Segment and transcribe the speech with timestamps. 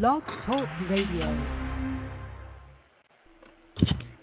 [0.00, 1.26] Blog Talk Radio.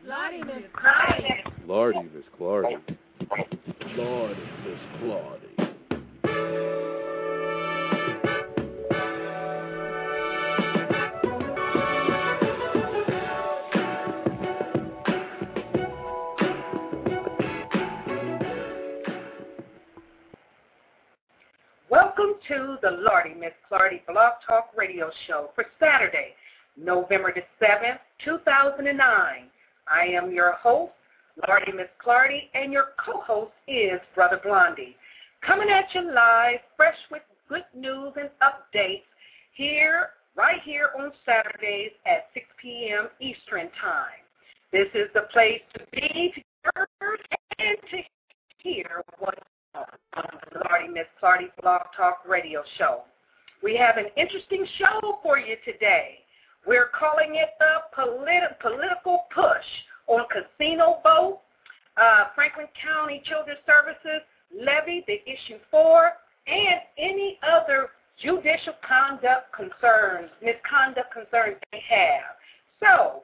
[0.06, 1.44] Lordy Miss Claudia.
[1.66, 2.80] Lordy Miss Claudia.
[3.98, 5.43] Lordy Miss Claudia.
[22.48, 26.34] To the Lordy Miss Clardy Blog Talk Radio Show for Saturday,
[26.78, 29.00] November the 7th, 2009.
[29.88, 30.92] I am your host,
[31.48, 34.98] Lordy Miss Clardy, and your co-host is Brother Blondie.
[35.46, 39.04] Coming at you live, fresh with good news and updates
[39.54, 43.08] here, right here on Saturdays at 6 p.m.
[43.22, 44.24] Eastern Time.
[44.72, 46.88] This is the place to be to hear
[47.60, 47.98] and to
[48.58, 49.40] hear what's
[49.76, 53.02] on the Lordy Miss Clardy Blog Talk Radio Show.
[53.64, 56.20] We have an interesting show for you today.
[56.68, 59.66] We're calling it the politi- political push
[60.08, 61.40] on casino vote,
[61.98, 64.22] uh, Franklin County Children's Services
[64.54, 66.12] levy, the issue four,
[66.46, 67.90] and any other
[68.22, 72.36] judicial conduct concerns, misconduct concerns they have.
[72.80, 73.24] So,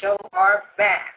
[0.00, 1.14] Show are back.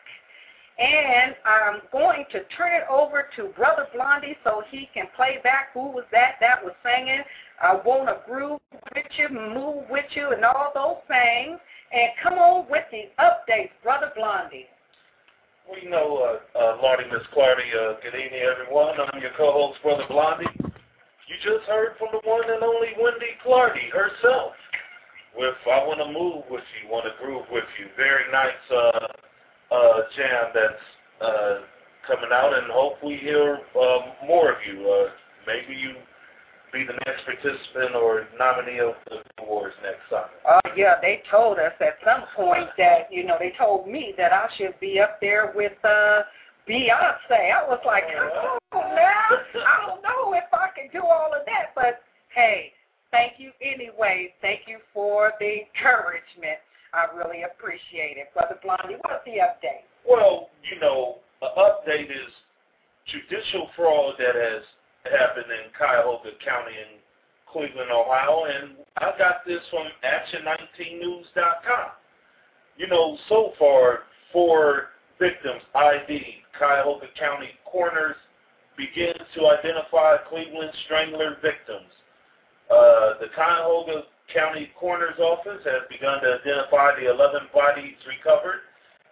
[0.80, 5.68] And I'm going to turn it over to Brother Blondie so he can play back
[5.74, 7.22] who was that that was singing,
[7.62, 8.60] I want to groove
[8.96, 11.60] with you, move with you, and all those things.
[11.94, 14.66] And come on with the updates, Brother Blondie.
[15.70, 18.96] Well, you know, uh, uh, Lardy Miss Clardy, uh, good evening, everyone.
[19.00, 20.50] I'm your co-host, Brother Blondie.
[20.60, 24.54] You just heard from the one and only Wendy Clardy herself
[25.38, 27.88] with I Want to Move With You, Want to Groove With You.
[27.98, 29.08] Very nice uh,
[29.74, 30.86] uh, jam that's
[31.22, 31.60] uh,
[32.08, 34.88] coming out, and hopefully hear uh, more of you.
[34.90, 35.10] Uh,
[35.48, 35.96] maybe you
[36.74, 40.26] be the next participant or nominee of the awards next summer.
[40.50, 44.34] Uh, yeah, they told us at some point that, you know, they told me that
[44.34, 46.24] I should be up there with uh,
[46.68, 47.54] Beyonce.
[47.54, 51.76] I was like, oh, now, I don't know if I can do all of that,
[51.76, 52.02] but
[52.34, 52.72] hey,
[53.14, 54.34] thank you anyway.
[54.42, 56.58] Thank you for the encouragement.
[56.94, 58.34] I really appreciate it.
[58.34, 59.86] Brother Blondie, what's the update?
[60.06, 62.34] Well, you know, the update is
[63.06, 64.64] judicial fraud that has
[65.06, 67.00] happened in Cuyahoga County in
[67.52, 71.92] Cleveland, Ohio, and I got this from Action19News.com.
[72.78, 74.00] You know, so far,
[74.32, 74.90] four
[75.20, 76.42] victims ID.
[76.58, 78.16] Cuyahoga County coroners
[78.78, 81.90] begins to identify Cleveland strangler victims.
[82.70, 88.62] Uh, the Cuyahoga County Coroner's Office has begun to identify the 11 bodies recovered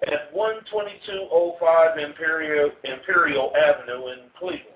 [0.08, 4.68] at 12205 Imperial, Imperial Avenue in Cleveland.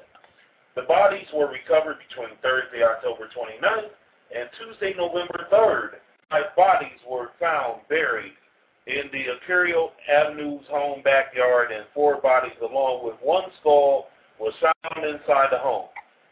[0.75, 3.89] The bodies were recovered between Thursday, October 29th
[4.35, 5.97] and Tuesday, November 3rd.
[6.29, 8.33] Five bodies were found buried
[8.87, 15.05] in the Imperial Avenue's home backyard, and four bodies, along with one skull, was found
[15.05, 15.87] inside the home.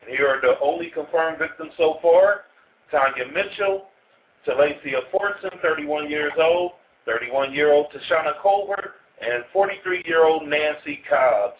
[0.07, 2.45] Here are the only confirmed victims so far.
[2.91, 3.87] Tanya Mitchell,
[4.45, 6.73] Telacia Fortson, 31 years old,
[7.07, 11.59] 31-year-old Tashana Colbert, and 43-year-old Nancy Cobbs.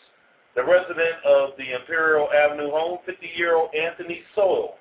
[0.55, 4.75] The resident of the Imperial Avenue home, 50-year-old Anthony Sowell,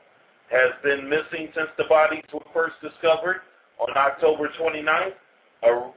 [0.50, 3.41] has been missing since the bodies were first discovered
[3.81, 5.14] on October 29th.
[5.62, 5.91] A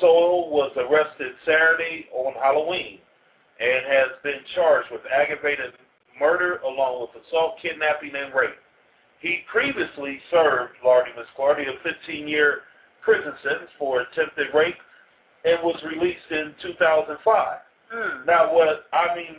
[0.00, 2.98] Sowell was arrested Saturday on Halloween
[3.60, 5.74] and has been charged with aggravated
[6.20, 8.60] murder along with assault, kidnapping, and rape.
[9.20, 12.60] He previously served Lardy Miss Clardy a 15-year
[13.02, 14.76] prison sentence for attempted rape
[15.44, 17.58] and was released in 2005.
[17.94, 18.26] Mm.
[18.26, 19.36] Now, what I mean,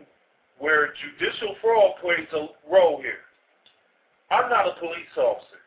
[0.60, 3.26] where judicial fraud plays a role here.
[4.30, 5.60] I'm not a police officer,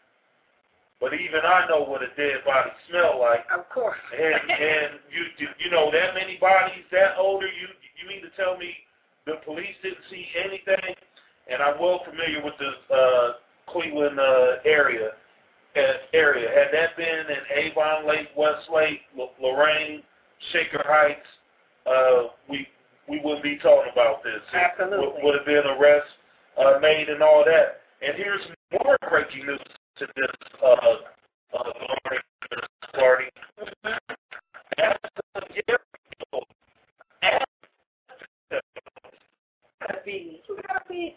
[1.01, 3.45] but even I know what a dead body smell like.
[3.53, 3.99] Of course.
[4.15, 7.69] And and you you know that many bodies that older, you
[8.01, 8.73] you mean to tell me
[9.27, 10.95] the police didn't see anything?
[11.51, 13.33] And I'm well familiar with the uh,
[13.69, 15.11] Cleveland uh, area.
[15.77, 15.81] Uh,
[16.13, 20.03] area had that been in Avon Lake, Westlake, L- Lorain,
[20.53, 21.27] Shaker Heights,
[21.87, 22.67] uh, we
[23.09, 24.41] we wouldn't be talking about this.
[24.55, 24.99] Absolutely.
[24.99, 26.09] Would, would have been arrests
[26.59, 27.81] uh, made and all that.
[28.01, 28.41] And here's
[28.73, 29.61] more breaking news
[29.99, 30.31] to this
[30.63, 30.77] uh,
[31.59, 31.73] uh,
[32.99, 33.27] party.
[34.79, 34.97] As
[35.35, 36.47] of Jericho,
[39.81, 41.17] gotta be, you gotta be,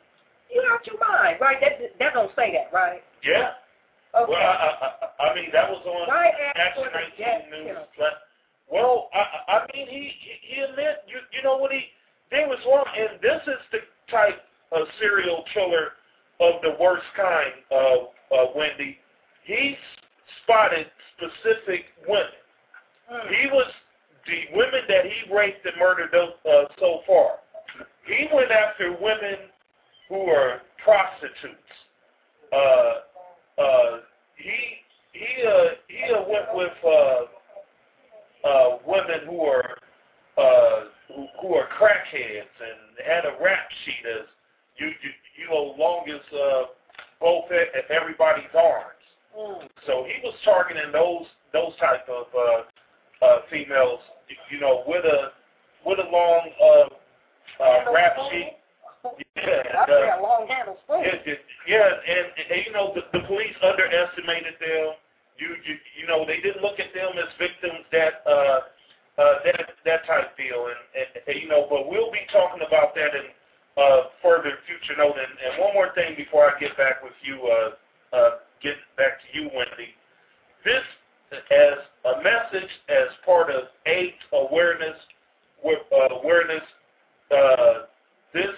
[0.53, 1.57] you out your mind, right?
[1.61, 3.03] That that don't say that, right?
[3.23, 3.51] yeah.
[4.15, 4.31] Okay.
[4.31, 4.71] Well, I,
[5.21, 6.85] I, I mean, that was on Right Action
[7.51, 7.77] 19 News.
[8.71, 11.83] Well, I, I mean, he, he he admit, you, you know what he
[12.31, 13.79] did was wrong, and this is the
[14.09, 14.41] type
[14.71, 15.93] of serial killer
[16.39, 18.97] of the worst kind, uh, uh, Wendy.
[19.45, 19.75] He
[20.43, 22.37] spotted specific women.
[23.11, 23.27] Mm.
[23.29, 23.67] He was
[24.25, 27.39] the women that he raped and murdered those, uh, so far.
[28.07, 29.35] He went after women
[30.09, 31.55] who are prostitutes.
[32.53, 33.99] Uh, uh,
[34.35, 34.57] he
[35.11, 39.77] he uh, he uh, went with uh, uh, women who are
[40.37, 40.83] uh,
[41.13, 44.27] who, who are crackheads and had a rap sheet as
[44.77, 45.11] you you,
[45.41, 46.63] you know long as uh,
[47.19, 47.45] both
[47.89, 48.93] everybody's arms.
[49.37, 49.67] Mm.
[49.85, 53.99] So he was targeting those those type of uh, uh, females,
[54.51, 55.31] you know, with a
[55.85, 56.89] with a long uh,
[57.59, 58.53] uh, rap sheet.
[59.37, 61.05] Yeah, uh, long handle spoon.
[61.05, 61.39] it, it,
[61.69, 64.97] yeah, and, and you know the, the police underestimated them.
[65.37, 68.67] You, you you know they didn't look at them as victims that uh,
[69.21, 71.69] uh, that that type deal, and, and, and you know.
[71.69, 73.31] But we'll be talking about that in
[73.77, 75.15] uh, further future note.
[75.15, 79.21] And, and one more thing before I get back with you, uh, uh, get back
[79.21, 79.93] to you, Wendy.
[80.65, 80.83] This
[81.31, 84.97] as a message as part of AIDS awareness
[85.63, 86.63] with uh, awareness.
[87.31, 87.85] Uh,
[88.33, 88.55] this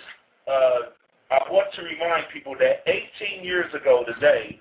[0.48, 0.90] uh,
[1.32, 4.60] I want to remind people that 18 years ago today,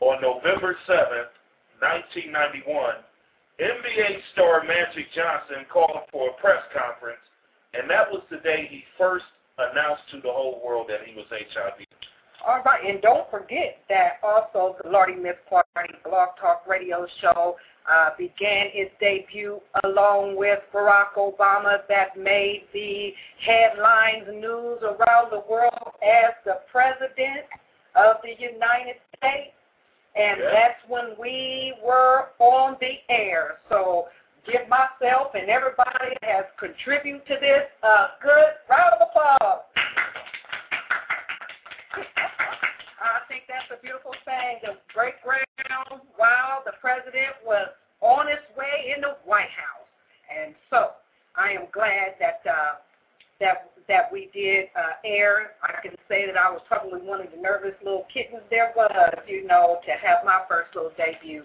[0.00, 1.32] on November 7th,
[1.80, 2.94] 1991,
[3.60, 7.20] NBA star Magic Johnson called for a press conference,
[7.74, 9.26] and that was the day he first
[9.58, 11.84] announced to the whole world that he was HIV.
[12.46, 17.56] All right, and don't forget that also the Lordy Miss Clardy Blog Talk Radio Show
[17.90, 25.42] uh, began its debut along with Barack Obama that made the headlines news around the
[25.48, 27.46] world as the President
[27.96, 29.54] of the United States.
[30.16, 30.50] And Yeah.
[30.50, 33.58] that's when we were on the air.
[33.68, 34.08] So
[34.46, 39.62] give myself and everybody that has contributed to this a good round of applause.
[43.38, 44.58] Think that's a beautiful thing.
[44.66, 49.86] The great ground while the president was on his way in the White House.
[50.26, 50.98] And so
[51.36, 52.82] I am glad that uh,
[53.38, 55.54] that that we did uh, air.
[55.62, 58.90] I can say that I was probably one of the nervous little kittens there was,
[59.26, 61.44] you know, to have my first little debut.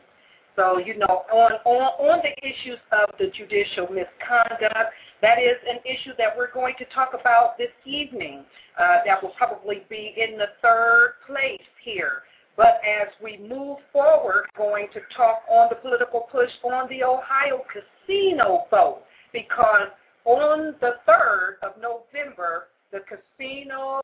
[0.56, 4.94] So, you know, on, on, on the issues of the judicial misconduct,
[5.24, 8.44] that is an issue that we're going to talk about this evening.
[8.78, 12.24] Uh, that will probably be in the third place here.
[12.58, 17.64] But as we move forward, going to talk on the political push on the Ohio
[17.72, 19.88] casino vote because
[20.26, 24.02] on the 3rd of November, the casino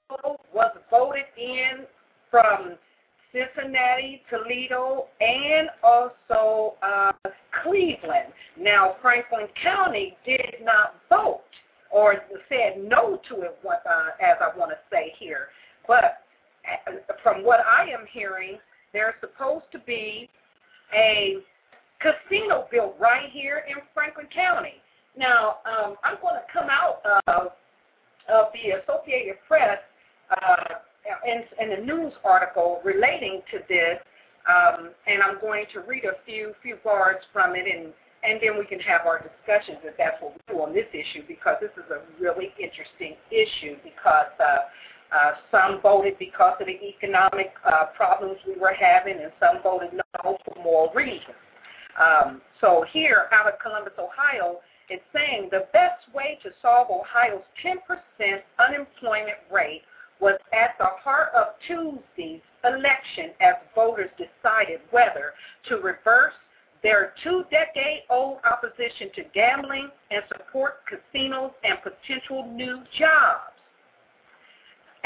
[0.54, 1.86] was voted in
[2.32, 2.78] from
[3.32, 7.12] Cincinnati, Toledo, and also uh,
[7.64, 8.34] Cleveland.
[8.58, 11.42] Now, Franklin County did not vote
[11.92, 12.16] or
[12.48, 15.48] said no to it, uh, as I want to say here.
[15.88, 16.24] But
[16.88, 16.92] uh,
[17.24, 18.58] from what I am hearing,
[18.94, 20.30] there's supposed to be
[20.94, 21.38] a
[22.00, 24.82] casino built right here in Franklin County.
[25.18, 27.52] Now, um, I'm going to come out of,
[28.32, 29.80] of the Associated Press
[30.32, 30.76] uh,
[31.26, 33.98] in, in a news article relating to this,
[34.48, 38.60] um, and I'm going to read a few few bars from it, and and then
[38.60, 41.72] we can have our discussions if that's what we do on this issue, because this
[41.78, 43.76] is a really interesting issue.
[43.84, 44.68] Because uh,
[45.16, 49.90] uh, some voted because of the economic uh, problems we were having, and some voted
[49.94, 51.38] no for moral reasons.
[52.00, 57.44] Um, so here, out of Columbus, Ohio, it's saying the best way to solve Ohio's
[57.64, 57.78] 10%
[58.58, 59.84] unemployment rate
[60.20, 65.34] was at the heart of Tuesday's election as voters decided whether
[65.68, 66.34] to reverse
[66.84, 73.52] their two-decade-old opposition to gambling and support casinos and potential new jobs.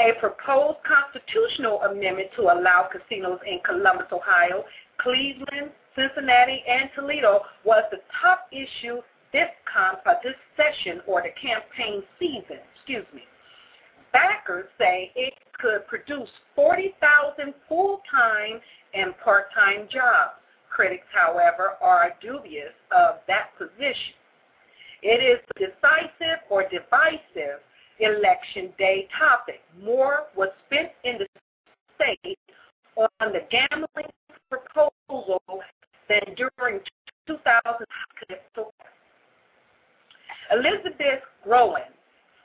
[0.00, 4.64] A proposed constitutional amendment to allow casinos in Columbus, Ohio,
[4.98, 9.00] Cleveland, Cincinnati, and Toledo was the top issue
[9.32, 12.58] this, con- uh, this session or the campaign season.
[12.74, 13.22] Excuse me.
[14.14, 18.60] Backers say it could produce 40,000 full-time
[18.94, 20.38] and part-time jobs.
[20.70, 24.14] Critics, however, are dubious of that position.
[25.02, 27.60] It is a decisive or divisive
[27.98, 29.60] election day topic.
[29.82, 31.26] More was spent in the
[31.96, 32.38] state
[32.96, 34.10] on the gambling
[34.48, 35.42] proposal
[36.08, 36.80] than during
[37.26, 37.86] 2000.
[40.52, 41.80] Elizabeth Groen,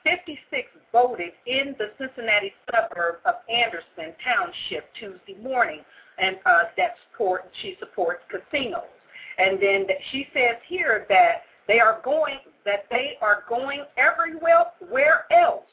[0.09, 5.81] 56, voted in the Cincinnati suburb of Anderson Township Tuesday morning,
[6.17, 8.89] and uh, that support she supports casinos.
[9.37, 15.25] And then she says here that they are going that they are going everywhere where
[15.31, 15.69] else.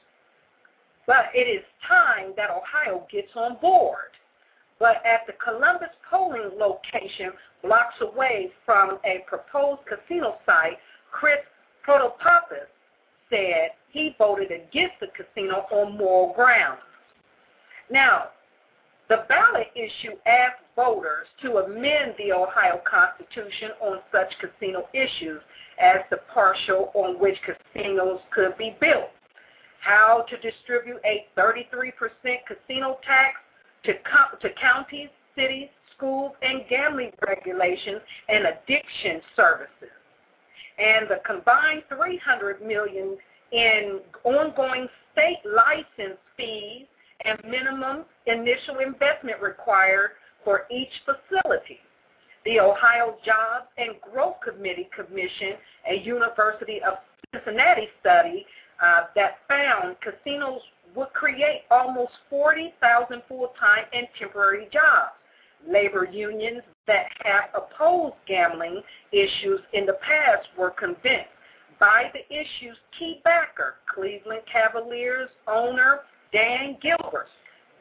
[1.07, 4.13] But it is time that Ohio gets on board.
[4.79, 10.79] But at the Columbus polling location, blocks away from a proposed casino site,
[11.11, 11.39] Chris
[11.87, 12.69] Protopopoulos
[13.31, 16.81] said he voted against the casino on moral grounds.
[17.91, 18.29] Now,
[19.09, 25.41] the ballot issue asked voters to amend the Ohio Constitution on such casino issues
[25.81, 29.11] as the partial on which casinos could be built,
[29.81, 31.93] how to distribute a 33%
[32.47, 33.37] casino tax
[33.85, 39.95] to, co- to counties, cities, schools, and gambling regulations and addiction services,
[40.79, 43.17] and the combined 300 million
[43.53, 46.87] in ongoing state license fees
[47.25, 50.11] and minimum initial investment required
[50.45, 51.79] for each facility.
[52.45, 55.59] The Ohio Jobs and Growth Committee commissioned
[55.91, 56.95] a University of
[57.35, 58.47] Cincinnati study
[58.83, 60.61] uh, that found casinos
[60.95, 65.16] would create almost 40,000 full-time and temporary jobs.
[65.69, 68.83] Labor unions that have opposed gambling
[69.13, 71.31] issues in the past were convinced
[71.79, 76.01] by the issue's key backer, Cleveland Cavaliers owner
[76.33, 77.29] Dan Gilbert,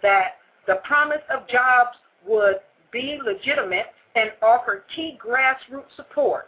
[0.02, 0.36] that
[0.68, 2.58] the promise of jobs would
[2.92, 6.48] be legitimate and offer key grassroots support.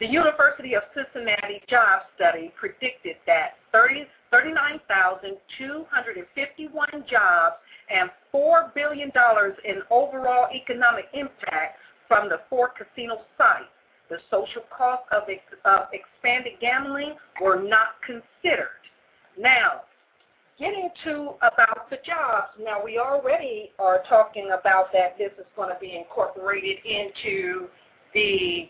[0.00, 7.54] The University of Cincinnati job study predicted that 30, 39,251 jobs
[7.92, 9.10] and $4 billion
[9.64, 13.64] in overall economic impact from the four casino sites.
[14.08, 18.68] The social cost of, ex, of expanded gambling were not considered.
[19.38, 19.82] Now,
[20.58, 22.48] getting to about the jobs.
[22.62, 27.68] Now, we already are talking about that this is going to be incorporated into
[28.12, 28.68] the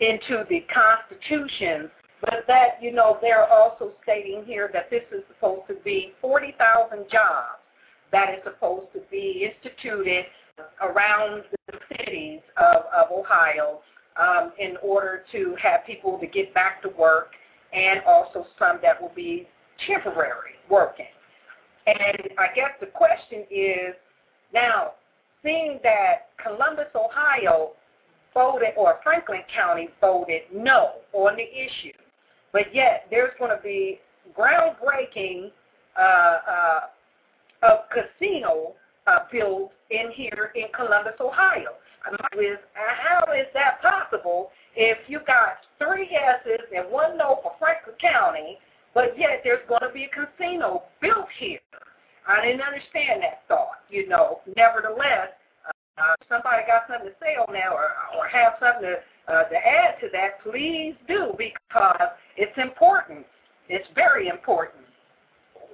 [0.00, 1.90] into the Constitution,
[2.20, 7.10] but that, you know, they're also stating here that this is supposed to be 40,000
[7.10, 7.57] jobs
[8.12, 10.24] that is supposed to be instituted
[10.80, 13.80] around the cities of, of Ohio
[14.16, 17.30] um, in order to have people to get back to work
[17.72, 19.46] and also some that will be
[19.86, 21.06] temporary working.
[21.86, 21.96] And
[22.38, 23.94] I guess the question is
[24.52, 24.92] now,
[25.42, 27.72] seeing that Columbus, Ohio
[28.34, 31.96] voted, or Franklin County voted no on the issue,
[32.52, 34.00] but yet there's going to be
[34.36, 35.50] groundbreaking
[35.98, 36.80] uh, uh,
[37.62, 38.74] of casino
[39.06, 41.74] uh, built in here in Columbus, Ohio.
[42.40, 47.96] Is, how is that possible if you got three yeses and one no for Franklin
[48.00, 48.58] County,
[48.94, 51.58] but yet there's going to be a casino built here?
[52.26, 54.40] I didn't understand that thought, you know.
[54.56, 55.32] Nevertheless,
[55.98, 59.56] uh, somebody got something to say on that or, or have something to, uh, to
[59.56, 63.26] add to that, please do because it's important.
[63.68, 64.84] It's very important.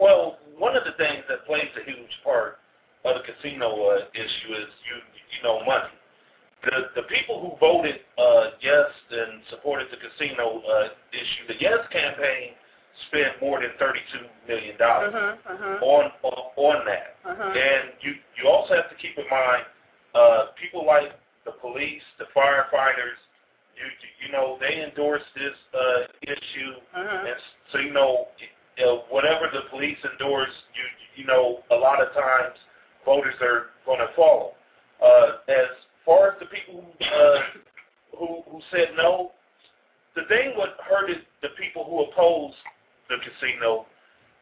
[0.00, 2.58] Well, one of the things that plays a huge part
[3.04, 4.96] of the casino uh, issue is you
[5.30, 5.92] you know money.
[6.64, 11.85] The the people who voted uh, yes and supported the casino uh, issue, the yes
[11.92, 12.57] campaign
[13.09, 15.85] spent more than thirty-two million dollars uh-huh, uh-huh.
[15.85, 16.11] on
[16.57, 17.16] on that.
[17.28, 17.52] Uh-huh.
[17.52, 19.64] And you you also have to keep in mind
[20.14, 21.12] uh, people like
[21.44, 23.20] the police, the firefighters.
[23.76, 23.85] You
[24.24, 27.26] you know they endorse this uh, issue, uh-huh.
[27.26, 27.37] and
[27.72, 28.28] so you know
[28.82, 32.56] uh, whatever the police endorse, you you know a lot of times
[33.04, 34.52] voters are going to follow.
[35.02, 35.68] Uh, as
[36.04, 37.40] far as the people who, uh,
[38.18, 39.32] who who said no,
[40.16, 42.56] the thing what hurted the people who opposed
[43.08, 43.87] the casino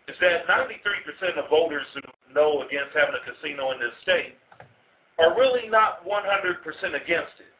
[0.08, 2.00] is that 93% of voters who
[2.34, 4.34] know against having a casino in this state
[5.18, 6.58] are really not 100%
[6.94, 7.51] against it.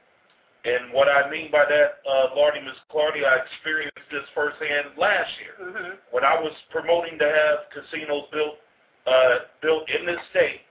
[0.65, 5.31] And what I mean by that, uh, Lardy, Miss Clardy, I experienced this firsthand last
[5.43, 5.99] year mm-hmm.
[6.13, 8.63] when I was promoting to have casinos built
[9.07, 10.63] uh, built in this state,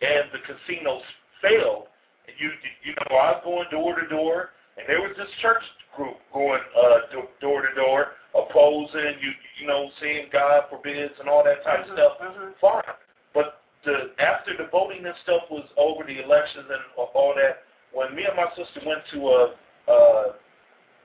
[0.00, 1.02] and the casinos
[1.42, 1.90] failed.
[2.30, 2.54] And you
[2.86, 5.62] you know I was going door to door, and there was this church
[5.96, 11.42] group going uh, door to door, opposing you you know seeing God forbids and all
[11.42, 11.90] that type mm-hmm.
[11.90, 12.12] of stuff.
[12.22, 12.62] Mm-hmm.
[12.62, 12.94] Fine,
[13.34, 18.14] but the after the voting and stuff was over, the elections and all that when
[18.14, 19.46] me and my sister went to uh,
[19.88, 20.24] uh,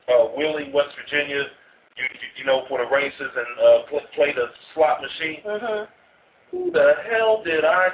[0.10, 1.44] uh, Wheeling, West Virginia,
[1.98, 2.06] you,
[2.38, 5.84] you know, for the races and uh, play, play the slot machine, Mm-hmm.
[6.52, 7.90] who the hell did I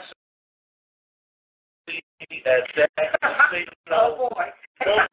[1.87, 2.01] see
[2.45, 3.71] at that casino?
[3.91, 4.45] Oh boy.
[4.85, 5.07] Those,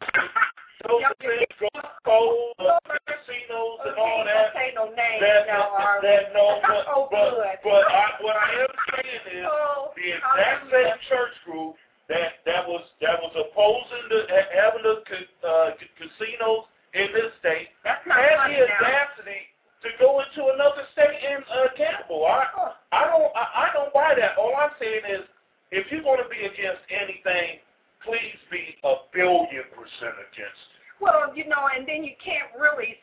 [0.88, 1.69] those things go
[2.07, 4.51] cold, uh, casinos and all that.
[4.57, 7.61] Okay, no name That, now, that, that, no, but, Oh, but, good.
[7.62, 10.97] but I am saying is, Oh, the exact hallelujah.
[10.97, 11.75] same church group
[12.09, 16.64] that that was that was opposing the ha- having the ca- uh, ca- casinos
[16.95, 18.81] in this state That's not had funny the now.
[18.83, 19.43] audacity
[19.85, 22.25] to go into another state and uh, gamble.
[22.27, 24.38] I I don't I, I don't buy that.
[24.40, 25.23] All I'm saying is,
[25.71, 27.62] if you're going to be against anything,
[28.03, 30.83] please be a billion percent against it.
[30.99, 32.99] Well, you know, and then you can't really,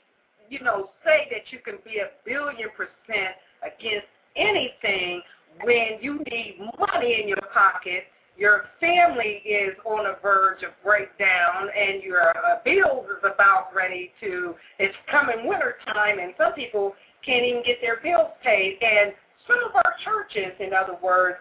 [0.52, 5.22] you know, say that you can be a billion percent against anything
[5.64, 8.04] when you need money in your pocket.
[8.38, 14.12] Your family is on the verge of breakdown, and your uh, bills is about ready
[14.22, 14.54] to.
[14.78, 16.94] It's coming winter time, and some people
[17.26, 18.78] can't even get their bills paid.
[18.82, 19.14] And
[19.48, 21.38] some of our churches, in other words,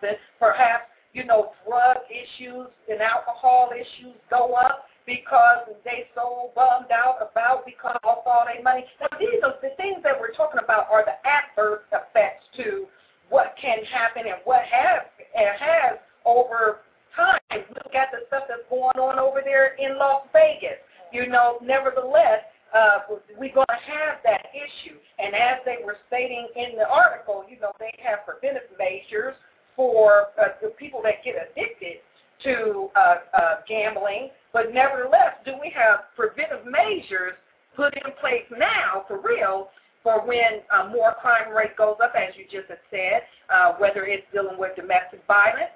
[0.00, 6.92] something, perhaps, you know, drug issues and alcohol issues go up because they so bummed
[6.92, 8.84] out about because of all their money.
[9.00, 12.86] Now, these are the things that we're talking about are the adverse effects to
[13.30, 15.02] what can happen and what has
[15.34, 16.80] and has over
[17.16, 17.40] time.
[17.50, 20.76] Look at the stuff that's going on over there in Las Vegas.
[21.10, 22.44] You know, nevertheless,
[22.76, 24.96] uh, we're going to have that issue.
[25.18, 29.34] And as they were stating in the article, you know, they have preventive measures
[29.78, 32.02] for uh, the people that get addicted
[32.42, 34.30] to uh, uh, gambling.
[34.52, 37.38] But nevertheless, do we have preventive measures
[37.76, 39.70] put in place now for real
[40.02, 43.22] for when uh, more crime rate goes up, as you just had said,
[43.54, 45.70] uh, whether it's dealing with domestic violence,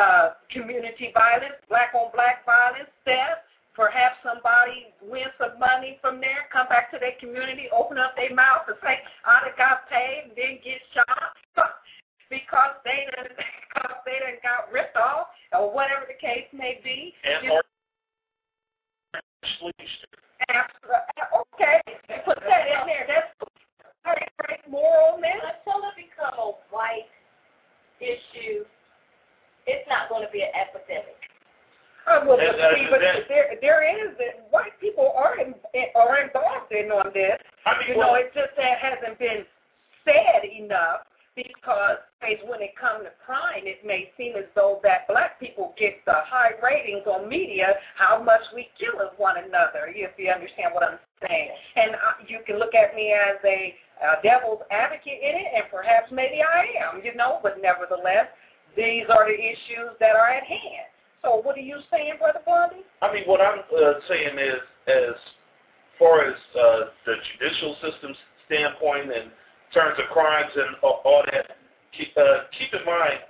[0.00, 6.94] uh, community violence, black-on-black violence, theft, Perhaps somebody win some money from there, come back
[6.94, 10.78] to their community, open up their mouth and say, I got paid and then get
[10.94, 11.34] shot
[12.34, 13.30] because they done,
[13.70, 17.14] because they done got ripped off or whatever the case may be.
[17.22, 17.62] And You- or
[20.50, 21.00] After-
[21.54, 21.80] okay,
[22.24, 23.06] put that in there.
[23.06, 23.30] That's
[24.04, 25.38] very great moral man.
[25.40, 27.08] Until it become a white
[28.00, 28.64] issue,
[29.66, 31.16] it's not going to be an epidemic.
[32.06, 35.54] Uh, well, but see, but there, there is that white people are in,
[35.94, 37.40] are involved in on this.
[37.64, 39.44] I mean, You know, it just that hasn't been
[40.04, 41.98] said enough because
[42.46, 46.14] when it comes to crime, it may seem as though that black people get the
[46.26, 50.84] high ratings on media, how much we kill of one another, if you understand what
[50.84, 51.50] I'm saying.
[51.76, 55.64] And uh, you can look at me as a uh, devil's advocate in it, and
[55.70, 58.30] perhaps maybe I am, you know, but nevertheless,
[58.76, 60.90] these are the issues that are at hand.
[61.22, 62.84] So what are you saying, Brother Blondie?
[63.02, 65.16] I mean, what I'm uh, saying is, as
[65.98, 69.30] far as uh, the judicial system's standpoint in
[69.74, 71.56] terms of crimes and all, all that,
[71.96, 73.20] keep, uh, keep in mind,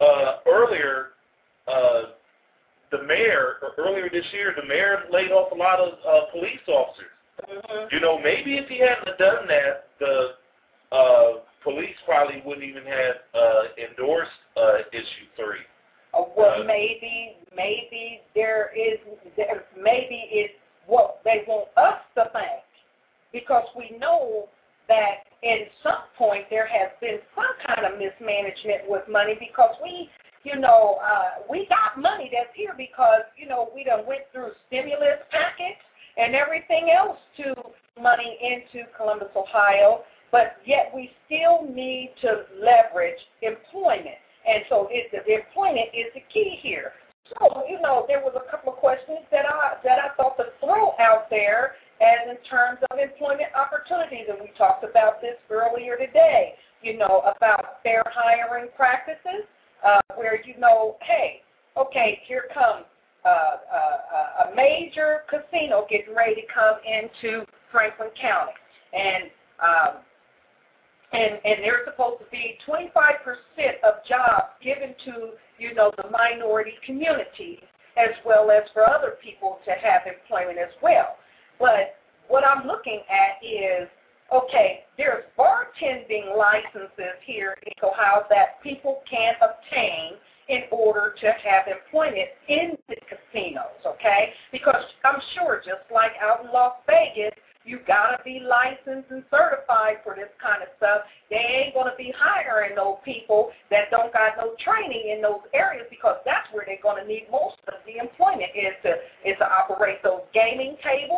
[0.00, 1.08] uh, earlier,
[1.68, 2.02] uh,
[2.90, 6.60] the mayor, or earlier this year, the mayor laid off a lot of uh, police
[6.68, 7.06] officers.
[7.48, 7.94] Mm-hmm.
[7.94, 10.34] You know, maybe if he hadn't done that, the
[10.92, 11.30] uh,
[11.64, 15.64] police probably wouldn't even have uh, endorsed uh, issue three.
[16.12, 18.98] Uh, well, Uh, maybe, maybe there is,
[19.36, 20.54] there, maybe it's
[20.86, 22.62] what they want us to think,
[23.32, 24.48] because we know
[24.88, 30.08] that in some point there has been some kind of mismanagement with money because we,
[30.44, 34.50] you know, uh, we got money that's here because you know we done went through
[34.66, 35.78] stimulus package
[36.16, 37.54] and everything else to
[38.00, 44.20] money into Columbus, Ohio, but yet we still need to leverage employment.
[44.46, 46.92] And so it, the employment is the key here.
[47.38, 50.52] So, you know, there was a couple of questions that I that I thought the
[50.60, 54.26] grow out there as in terms of employment opportunities.
[54.28, 59.46] And we talked about this earlier today, you know, about fair hiring practices,
[59.86, 61.42] uh, where you know, hey,
[61.76, 62.84] okay, here comes
[63.24, 68.52] uh, uh, a major casino getting ready to come into Franklin County.
[68.92, 69.30] And
[69.62, 70.02] um,
[71.12, 72.82] and and there's supposed to be 25%
[73.84, 77.62] of jobs given to you know the minority communities
[77.96, 81.16] as well as for other people to have employment as well.
[81.62, 81.94] But
[82.26, 83.88] what I'm looking at is
[84.34, 90.14] okay, there's bartending licenses here in Ohio that people can obtain
[90.48, 94.32] in order to have employment in the casinos, okay?
[94.50, 97.32] Because I'm sure just like out in Las Vegas,
[97.64, 101.02] you gotta be licensed and certified for this kind of stuff.
[101.30, 105.86] They ain't gonna be hiring those people that don't got no training in those areas
[105.88, 110.02] because that's where they're gonna need most of the employment is to is to operate
[110.02, 111.11] those gaming tables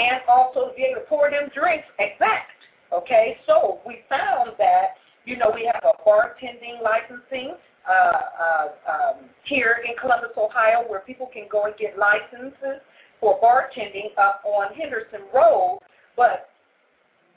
[0.00, 2.56] and also be able to pour them drinks exact.
[2.92, 7.54] Okay, so we found that you know we have a bartending licensing
[7.88, 12.80] uh, uh, um, here in Columbus, Ohio, where people can go and get licenses
[13.20, 15.78] for bartending up on Henderson Road,
[16.16, 16.48] but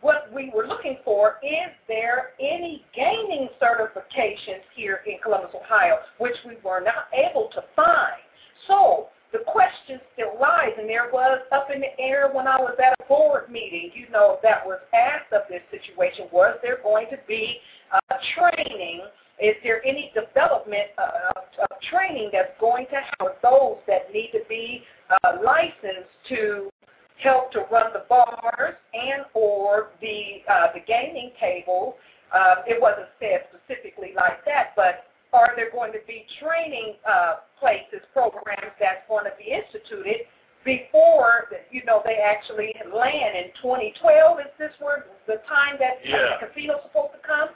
[0.02, 6.36] what we were looking for is there any gaming certifications here in Columbus, Ohio, which
[6.46, 8.20] we were not able to find.
[8.68, 12.78] So the question still lies, and there was up in the air when I was
[12.78, 17.08] at a board meeting, you know, that was asked of this situation, was there going
[17.10, 17.58] to be
[17.92, 19.02] uh, training?
[19.42, 24.42] Is there any development uh, of training that's going to help those that need to
[24.48, 26.70] be uh, licensed to
[27.18, 31.96] help to run the bars and or the uh, the gaming table?
[32.32, 37.44] Uh, it wasn't said specifically like that, but are there going to be training uh,
[37.60, 40.30] places, programs that's going to be instituted
[40.64, 44.40] before you know they actually land in 2012?
[44.40, 46.38] Is this where the time that yeah.
[46.40, 47.50] the casino's supposed to come?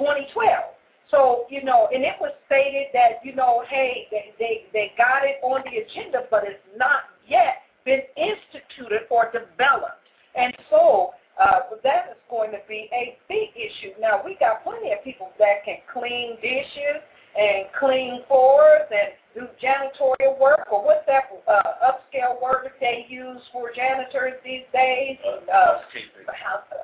[0.00, 0.74] 2012.
[1.10, 5.24] So, you know, and it was stated that, you know, hey, they, they, they got
[5.24, 10.04] it on the agenda, but it's not yet been instituted or developed.
[10.36, 13.96] And so uh, that is going to be a big issue.
[13.98, 17.00] Now, we got plenty of people that can clean dishes
[17.38, 23.06] and clean floors and do janitorial work, or what's that uh, upscale word that they
[23.08, 25.16] use for janitors these days?
[25.24, 26.26] Uh, housekeeping.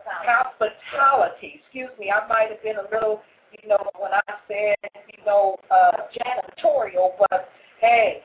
[0.07, 1.61] Hospitality.
[1.61, 3.23] Excuse me, I might have been a little
[3.63, 7.49] you know, when I said, you know, uh, janitorial, but
[7.81, 8.23] hey,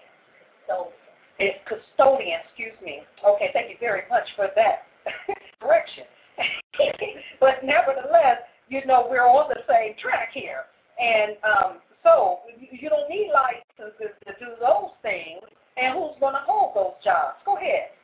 [0.67, 0.89] so
[1.37, 3.01] it's custodian, excuse me.
[3.25, 4.87] Okay, thank you very much for that
[5.61, 6.05] correction.
[7.39, 10.63] but nevertheless, you know, we're on the same track here.
[10.99, 11.71] And um,
[12.03, 15.43] so you don't need licenses to do those things.
[15.79, 17.39] And who's going to hold those jobs?
[17.45, 17.95] Go ahead.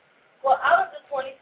[0.44, 1.34] Well, out of the 25%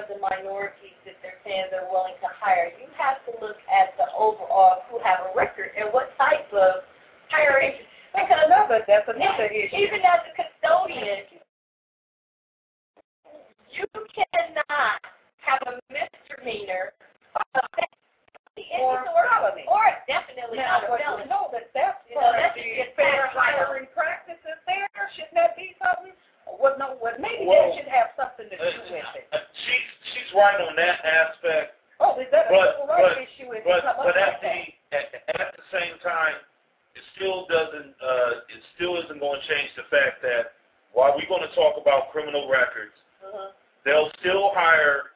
[0.00, 3.94] of the minorities that they're saying they're willing to hire, you have to look at
[3.98, 6.82] the overall who have a record and what type of
[7.28, 7.74] hiring.
[8.14, 9.76] That's another, that's another issue.
[9.76, 11.28] Even as a custodian,
[13.70, 14.98] you cannot
[15.44, 16.92] have a misdemeanor
[18.76, 19.64] or, or, felony.
[19.68, 21.26] or definitely now, not a felony.
[21.30, 24.88] know that that's You know, part that should the get fair hiring practices there.
[25.16, 26.12] Shouldn't that be something?
[26.46, 29.26] Well, no, well, maybe Well, that should have something to do Uh, with it.
[29.32, 33.22] uh, she's she's right on that aspect, Oh, is that a but- civil rights but-
[33.22, 33.48] issue?
[33.54, 34.56] Is but it something but like at the
[34.96, 35.06] at,
[35.40, 36.36] at the same time,
[36.98, 40.52] it still doesn't uh, it still isn't going to change the fact that
[40.92, 43.52] while we're going to talk about criminal records, Mhm.
[43.84, 45.12] they'll still hire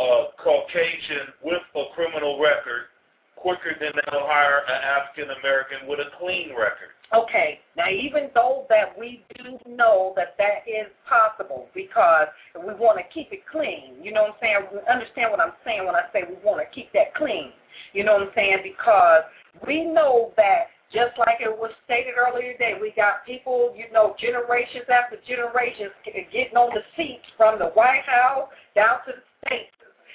[0.00, 2.88] a Caucasian with a criminal record
[3.36, 6.92] quicker than they'll hire an uh, African American with a clean record.
[7.12, 12.98] Okay, now even though that we do know that that is possible because we want
[12.98, 14.56] to keep it clean, you know what I'm saying?
[14.72, 17.50] We understand what I'm saying when I say we want to keep that clean.
[17.92, 18.58] You know what I'm saying?
[18.62, 19.24] Because
[19.66, 24.14] we know that just like it was stated earlier today, we got people, you know,
[24.18, 29.70] generations after generations getting on the seats from the White House down to the states,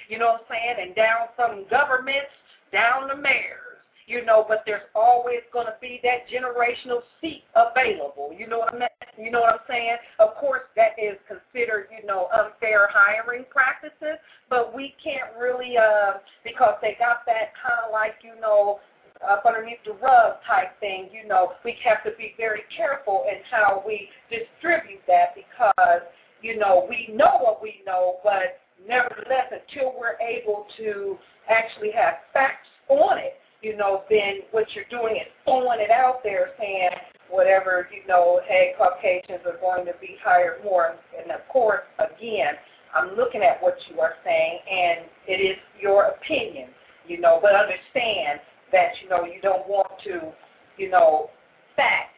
[0.08, 2.32] you know what I'm saying, and down from governments
[2.72, 3.66] down to mayors
[4.06, 8.30] you know, but there's always going to be that generational seat available.
[8.36, 8.88] You know what I mean?
[9.18, 9.96] You know what I'm saying?
[10.20, 16.18] Of course, that is considered, you know, unfair hiring practices, but we can't really, uh,
[16.44, 18.78] because they got that kind of like, you know,
[19.26, 21.08] up underneath the rug type thing.
[21.10, 26.06] You know, we have to be very careful in how we distribute that because,
[26.42, 31.16] you know, we know what we know, but nevertheless, until we're able to
[31.48, 36.20] actually have facts on it, you know, then what you're doing is throwing it out
[36.22, 36.90] there saying,
[37.30, 40.94] whatever, you know, hey, Caucasians are going to be hired more.
[41.18, 42.54] And of course, again,
[42.94, 46.70] I'm looking at what you are saying, and it is your opinion,
[47.06, 48.40] you know, but understand
[48.72, 50.32] that, you know, you don't want to,
[50.76, 51.30] you know,
[51.76, 52.15] Fact.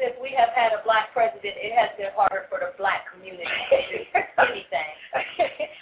[0.00, 3.44] Since we have had a black president, it has been harder for the black community
[3.44, 4.00] to do
[4.48, 4.90] anything.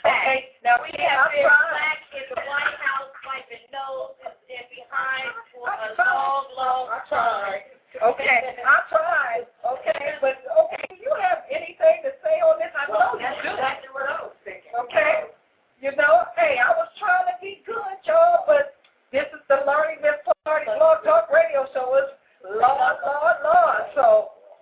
[0.02, 1.70] okay, now We we have have been tried.
[1.70, 6.02] black in the White House wiping noses and behind for a I tried.
[6.02, 7.62] long, long I time.
[7.94, 8.10] tried.
[8.10, 9.44] Okay, I tried.
[9.62, 10.34] Okay, but
[10.66, 12.74] okay, you have anything to say on this?
[12.74, 13.54] I know you do.
[13.54, 14.74] exactly what I was thinking.
[14.82, 15.30] Okay,
[15.78, 18.74] you know, hey, I was trying to be good, y'all, but
[19.14, 21.94] this is the Learning This Party Blog Talk Radio Show.
[22.02, 23.82] It's Lord, Lord, Lord.
[23.94, 24.04] So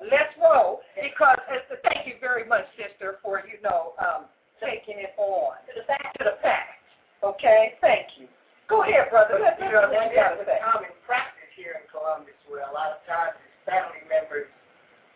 [0.01, 4.27] let's roll because it's the, thank you very much, sister, for you know um,
[4.61, 6.17] taking it on To the fact.
[6.19, 6.81] to the fact.
[7.25, 8.29] Okay, thank you.
[8.69, 9.39] Go ahead, brother.
[9.41, 12.67] Let's You know, what that, you that's to a common practice here in Columbus where
[12.67, 14.51] a lot of times it's family members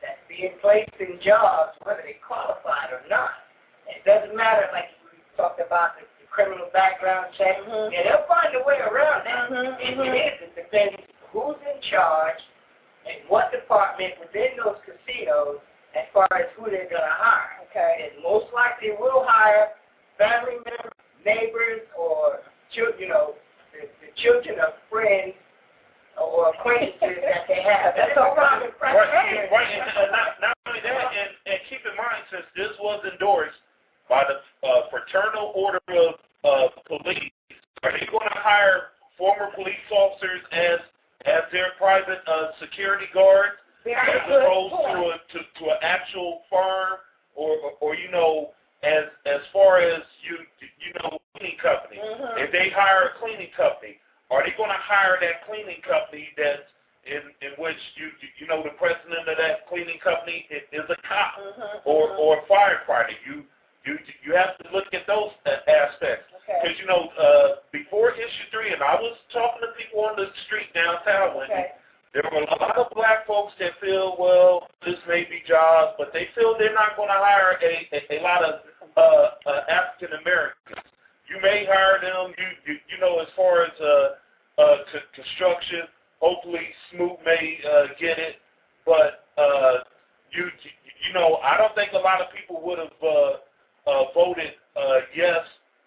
[0.00, 3.44] that being placed in jobs, whether they qualified or not.
[3.90, 7.58] It doesn't matter, like we talked about the, the criminal background check.
[7.66, 7.90] Mhm.
[7.92, 9.50] Yeah, they'll find a way around that.
[9.50, 10.34] Mhm, It, it is.
[10.46, 10.96] It depends
[11.32, 12.40] who's in charge
[13.06, 15.62] and what department within those casinos
[15.96, 17.66] as far as who they're going to hire.
[17.70, 18.10] Okay.
[18.10, 19.74] And most likely will hire
[20.18, 23.34] family members, neighbors, or children, you know,
[23.72, 25.34] the, the children of friends
[26.18, 27.96] or acquaintances that they have.
[27.96, 29.16] That's a common practice.
[29.16, 33.00] Right, right, and not, not only that, and, and keep in mind, since this was
[33.06, 33.58] endorsed
[34.08, 36.14] by the uh, Fraternal Order of
[36.44, 37.32] uh, Police,
[37.82, 40.80] are they going to hire former police officers as
[41.26, 46.42] as their private uh, security guards, Very as opposed to a to, to an actual
[46.50, 46.98] firm,
[47.34, 48.50] or, or or you know,
[48.82, 51.98] as as far as you you know, cleaning company.
[52.00, 52.38] Mhm.
[52.38, 53.98] If they hire a cleaning company,
[54.30, 56.68] are they going to hire that cleaning company that's
[57.04, 60.96] in in which you you know the president of that cleaning company is, is a
[61.06, 62.18] cop Mhm, or mhm.
[62.18, 63.14] or a firefighter?
[63.26, 63.44] You
[63.84, 65.56] you you have to look at those uh,
[66.44, 66.58] Okay.
[66.62, 70.26] because you know uh, before issue three, and I was talking to people on the
[70.46, 71.72] street downtown when Okay.
[72.14, 76.12] there were a lot of black folks that feel, well, this may be jobs, but
[76.12, 78.60] they feel they're not going to hire a, a, a lot of
[78.96, 79.00] uh,
[79.46, 80.82] uh, African Americans.
[81.30, 84.08] You may hire them, you you, you know, as far as uh,
[84.60, 85.86] uh, c- construction.
[86.20, 88.36] Hopefully, Smoot may uh, get it,
[88.84, 89.84] but uh,
[90.32, 90.44] you
[91.06, 95.00] you know, I don't think a lot of people would have uh, uh, voted uh,
[95.14, 95.38] yes,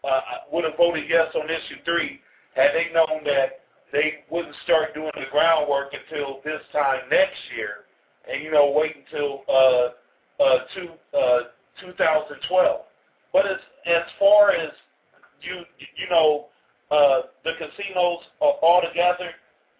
[0.04, 2.20] uh, would have voted yes on issue three
[2.56, 7.86] had they known that they wouldn't start doing the groundwork until this time next year,
[8.32, 11.40] and you know wait until uh, uh, two, uh,
[11.82, 12.82] 2012.
[13.32, 14.72] But as as far as
[15.42, 16.48] you you know
[16.92, 19.30] uh, the casinos are altogether,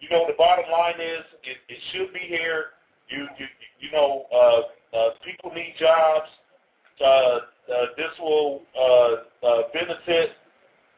[0.00, 2.66] you know the bottom line is it, it should be here.
[3.08, 3.46] You you
[3.80, 6.30] you know uh, uh, people need jobs.
[7.00, 7.40] Uh, uh,
[7.96, 10.30] this will uh, uh benefit.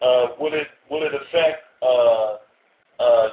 [0.03, 2.37] Uh, will it will it affect uh,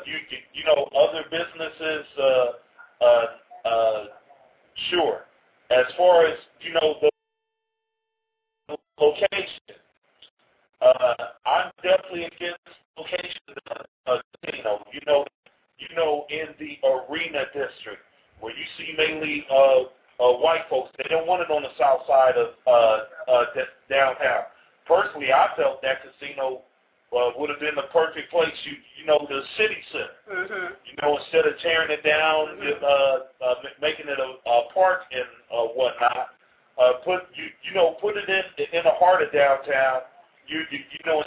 [0.05, 0.15] you,
[0.53, 2.05] you know other businesses?
[4.89, 5.21] Sure.
[5.69, 9.77] As far as you know the location,
[10.81, 12.59] I'm definitely against
[12.97, 13.41] location
[14.07, 14.83] of casino.
[14.91, 15.25] You know,
[15.77, 18.01] you know, in the arena district
[18.39, 19.45] where you see mainly
[20.19, 23.45] uh, white folks, they don't want it on the south side of uh, uh,
[23.89, 24.43] downtown.
[24.87, 26.61] Personally, I felt that casino
[27.15, 28.53] uh, would have been the perfect place.
[28.65, 30.45] You you know, the city center.
[30.45, 30.75] Mhm.
[30.85, 32.87] You know, instead of tearing it down, uh,
[33.43, 36.29] uh, making it a, a park and uh, whatnot,
[36.77, 38.43] uh, put you you know put it in
[38.77, 40.01] in the heart of downtown.
[40.47, 41.23] You you, you know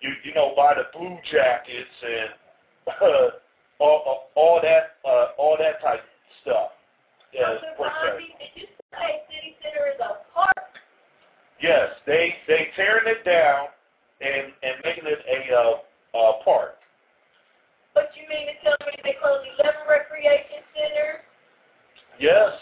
[0.00, 2.30] you you know by the blue jackets and
[3.00, 3.30] uh,
[3.78, 6.70] all, all all that uh, all that type of stuff.
[7.36, 8.64] Yeah, per did you
[8.96, 10.72] say City Center is a park?
[11.60, 13.68] Yes, they they tearing it down
[14.24, 15.84] and and making it a uh,
[16.16, 16.80] uh, park.
[17.92, 21.20] But you mean to tell me they closed 11 recreation centers,
[22.16, 22.56] Yes,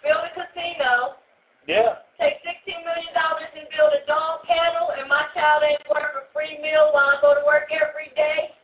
[0.00, 1.20] build a casino,
[1.68, 2.00] yeah.
[2.16, 6.56] take $16 million and build a dog kennel, and my child ain't work a free
[6.64, 8.56] meal while I go to work every day?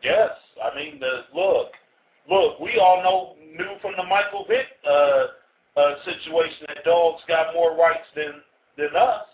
[0.00, 1.72] Yes, I mean the look,
[2.30, 2.60] look.
[2.60, 5.26] We all know knew from the Michael Vick uh,
[5.76, 8.42] uh, situation that dogs got more rights than
[8.76, 9.26] than us.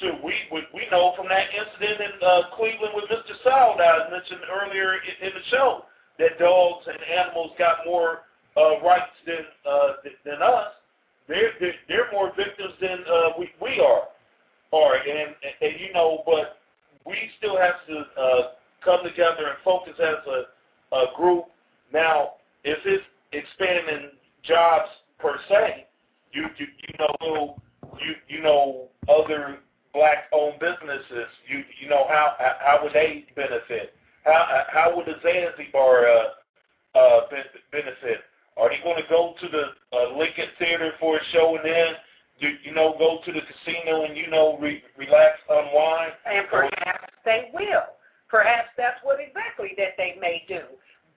[0.00, 3.34] So we we, we know from that incident in uh, Cleveland with Mr.
[3.42, 5.84] Sowell that I mentioned earlier in, in the show
[6.18, 8.22] that dogs and animals got more
[8.56, 10.72] uh, rights than uh, th- than us.
[11.28, 14.08] They're, they're they're more victims than uh, we we are.
[14.72, 16.58] Are and, and and you know, but
[17.04, 18.42] we still have to uh,
[18.84, 21.46] come together and focus as a, a group.
[21.92, 22.34] Now,
[22.64, 24.10] if it's expanding
[24.44, 24.88] jobs
[25.18, 25.86] per se.
[26.32, 27.56] You you you know
[28.00, 29.58] you you know other
[29.92, 31.28] black-owned businesses.
[31.48, 33.94] You you know how how would they benefit?
[34.24, 37.20] How how would the Zanzibar uh, uh,
[37.72, 38.20] benefit?
[38.56, 39.64] Are they going to go to the
[39.96, 41.94] uh, Lincoln Theater for a show and then
[42.40, 46.12] do you know go to the casino and you know re- relax, unwind?
[46.26, 47.96] And perhaps they will.
[48.28, 50.62] Perhaps that's what exactly that they may do.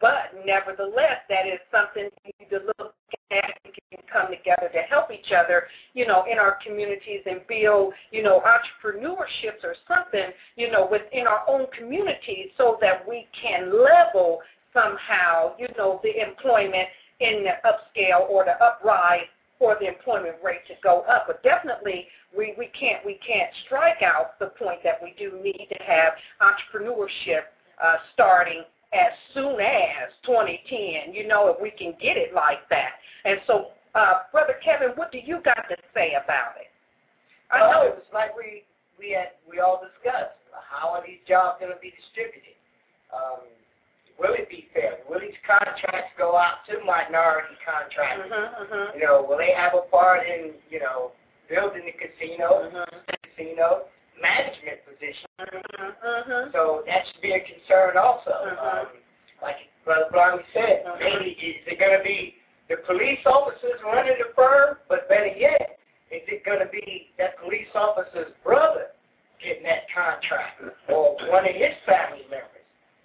[0.03, 2.93] But nevertheless, that is something we need to look
[3.31, 3.55] at.
[3.63, 7.93] We can come together to help each other, you know, in our communities and build,
[8.11, 13.71] you know, entrepreneurships or something, you know, within our own communities so that we can
[13.71, 14.39] level
[14.73, 16.89] somehow, you know, the employment
[17.21, 19.23] in the upscale or the uprise
[19.57, 21.27] for the employment rate to go up.
[21.27, 25.69] But definitely we, we can't we can't strike out the point that we do need
[25.71, 27.47] to have entrepreneurship
[27.81, 28.63] uh, starting
[28.93, 31.13] as soon as 2010.
[31.13, 33.01] You know, if we can get it like that.
[33.25, 36.69] And so, uh, brother Kevin, what do you got to say about it?
[37.51, 38.63] I know it was like we
[38.97, 40.37] we had we all discussed.
[40.53, 42.57] How are these jobs going to be distributed?
[43.13, 43.45] Um,
[44.17, 45.01] will it be fair?
[45.09, 48.29] Will these contracts go out to minority contractors?
[48.29, 48.97] Mm-hmm, mm-hmm.
[48.97, 51.13] You know, will they have a part in you know
[51.49, 53.13] building the casino, Mm-hmm.
[53.21, 53.89] casino
[54.21, 55.29] management position?
[55.39, 56.51] Mm-hmm.
[56.51, 58.31] So that should be a concern also.
[58.31, 58.57] Mhm.
[58.59, 58.87] Um,
[59.41, 60.99] like Brother Blondie said, Mhm.
[60.99, 62.37] maybe is it going to be
[62.69, 64.79] the police officers running the firm?
[64.87, 65.79] But better yet,
[66.11, 68.91] is it going to be that police officer's brother
[69.41, 72.49] getting that contract or one of his family members?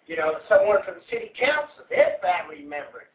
[0.06, 3.08] You know, someone from the city council, their family members,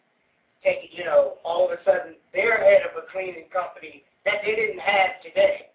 [0.64, 4.56] take you know, all of a sudden they're head of a cleaning company that they
[4.56, 5.70] didn't have today,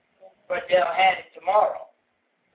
[0.49, 1.88] but they'll have it tomorrow.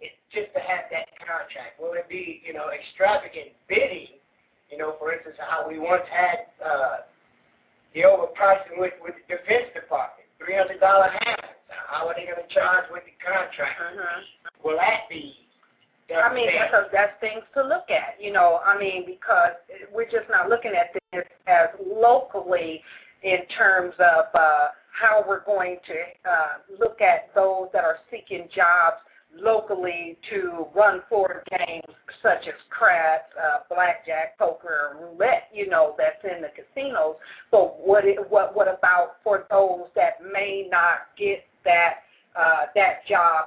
[0.03, 1.79] It's just to have that contract.
[1.79, 4.19] Will it be, you know, extravagant bidding?
[4.67, 7.07] You know, for instance, how we once had uh,
[7.95, 11.55] the overpricing with with the Defense Department, three hundred dollar hammers.
[11.71, 13.79] How are they going to charge with the contract?
[13.79, 14.67] Mm-hmm.
[14.67, 15.39] Will that be?
[16.11, 18.59] I mean, that's, a, that's things to look at, you know.
[18.63, 19.55] I mean, because
[19.91, 22.81] we're just not looking at this as locally
[23.23, 28.47] in terms of uh, how we're going to uh, look at those that are seeking
[28.53, 28.97] jobs
[29.35, 36.23] locally to run forward games such as craps, uh, blackjack, poker, roulette, you know, that's
[36.23, 37.15] in the casinos.
[37.51, 41.95] But what it, what what about for those that may not get that
[42.35, 43.45] uh, that job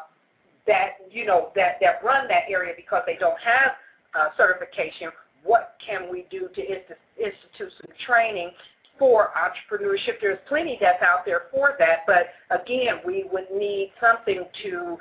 [0.66, 3.72] that you know that that run that area because they don't have
[4.18, 5.11] uh, certification.
[5.45, 8.51] What can we do to inst- institute some training
[8.99, 10.20] for entrepreneurship?
[10.20, 14.99] There's plenty that's out there for that, but again, we would need something to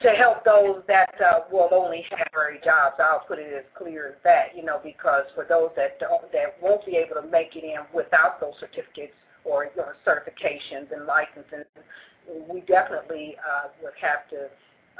[0.00, 2.96] to help those that uh, will only have temporary jobs.
[3.00, 6.56] I'll put it as clear as that, you know, because for those that don't, that
[6.62, 11.66] won't be able to make it in without those certificates or know, certifications and licenses,
[12.48, 14.46] we definitely uh, would have to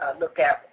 [0.02, 0.68] uh, look at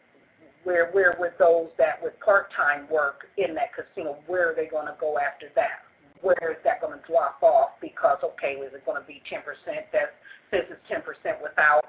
[0.64, 4.88] where where with those that with part-time work in that casino, where are they going
[4.88, 5.86] to go after that?
[6.22, 7.78] Where is that going to drop off?
[7.80, 9.46] Because okay, is it going to be 10%?
[9.94, 10.16] That
[10.50, 11.06] since it's 10%
[11.44, 11.86] without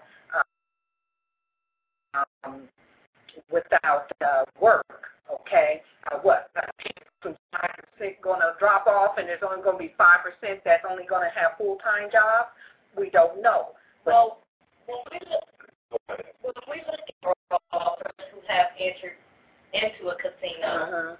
[2.44, 2.62] um,
[3.52, 5.82] without uh, work, okay?
[6.10, 6.50] Uh, what?
[6.54, 10.84] Five percent going to drop off, and there's only going to be five percent that's
[10.88, 12.50] only going to have full-time jobs.
[12.96, 13.74] We don't know.
[14.04, 14.38] But, Well,
[14.86, 15.48] when we look,
[16.42, 17.16] when we look at
[17.72, 19.18] persons who have entered
[19.74, 21.16] into a casino, uh-huh.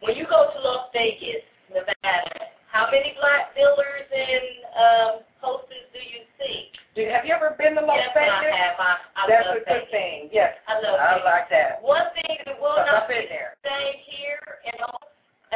[0.00, 4.44] when you go to Las Vegas, Nevada, how many black dealers and
[4.76, 6.68] um, posters do you see?
[6.92, 8.36] Do, have you ever been to Las yes, Vegas?
[8.36, 8.76] I have.
[8.76, 9.92] I, I That's love a good Vegas.
[9.96, 10.18] thing.
[10.28, 11.24] Yes, I love I Vegas.
[11.24, 11.80] like that.
[11.80, 13.56] One thing that will not I've be there.
[13.64, 13.76] the
[14.12, 15.00] here, and all,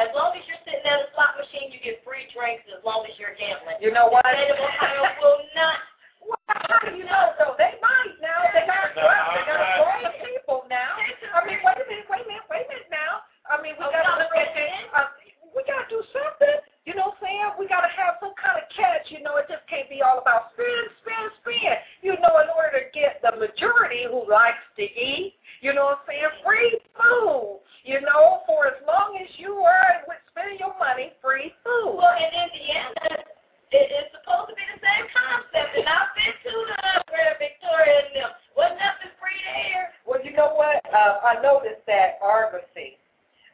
[0.01, 3.05] as long as you're sitting at a slot machine, you get free drinks as long
[3.05, 3.77] as you're gambling.
[3.85, 4.25] You know what?
[4.25, 5.77] The state of Ohio will not.
[6.21, 7.57] Well, how do you know though?
[7.57, 8.45] They might now.
[8.53, 11.01] They got No, they got I- a lot of people now.
[11.33, 13.25] I mean, wait a minute, wait a minute, wait a minute now.
[13.49, 14.53] I mean, we Oh, got to look at.
[14.53, 15.09] Uh,
[15.57, 16.61] we got to do something.
[16.85, 17.61] You know what I'm saying?
[17.61, 19.13] We got to have some kind of catch.
[19.13, 21.77] You know, it just can't be all about spin, spin, spin.
[22.01, 26.01] You know, in order to get the majority who likes to eat, you know what
[26.01, 26.41] I'm saying?
[26.41, 27.61] Free food.
[27.85, 32.01] You know, for as long as you are with spending your money, free food.
[32.01, 33.29] Well, in Indiana,
[33.73, 38.05] it, it's supposed to be the same concept, and I've been to the where Victoria
[38.05, 38.31] and them.
[38.53, 39.93] Wasn't nothing free there.
[40.05, 40.81] Well, you know what?
[40.89, 43.00] Uh, I noticed that Argosy,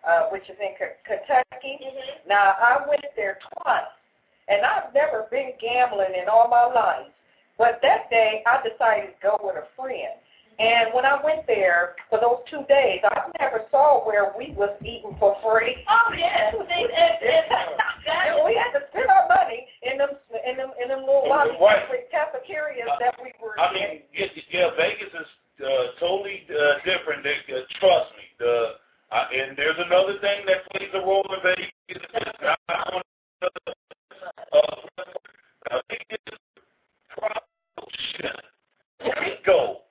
[0.05, 1.79] uh, which is in K- Kentucky.
[1.79, 2.29] Mm-hmm.
[2.29, 3.89] Now, I went there twice,
[4.47, 7.07] and I've never been gambling in all my life.
[7.57, 10.19] But that day, I decided to go with a friend.
[10.59, 14.73] And when I went there for those two days, I never saw where we was
[14.81, 15.85] eating for free.
[15.85, 20.17] Oh yes, see, and, and that And we had to spend our money in them
[20.33, 21.05] in them
[21.61, 21.85] Right.
[21.89, 25.29] with cafeterias that we were I mean, yeah, yeah Vegas is
[25.61, 27.23] uh, totally uh, different.
[27.23, 28.25] They, uh, trust me.
[28.39, 28.81] The
[29.11, 31.71] uh, and there's another thing that plays a role in Vegas.
[34.51, 36.39] Uh, Vegas
[37.11, 38.35] prostitution.
[39.21, 39.83] Rico.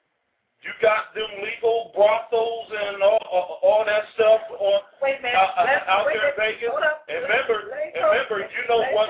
[0.65, 5.39] You got them legal brothels and all, all, all that stuff on Wait minute.
[5.39, 6.59] out, let's, out wait there in.
[6.59, 6.75] Vegas.
[6.75, 7.07] Hold up.
[7.07, 9.07] And remember, and remember, you know what?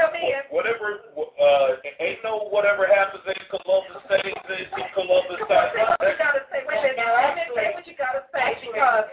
[0.52, 6.42] Whatever, uh, ain't no whatever happens in Columbus stays in Columbus Say what you gotta
[6.52, 6.61] say.
[6.66, 7.50] Wait a minute.
[7.57, 9.09] Say what you gotta say because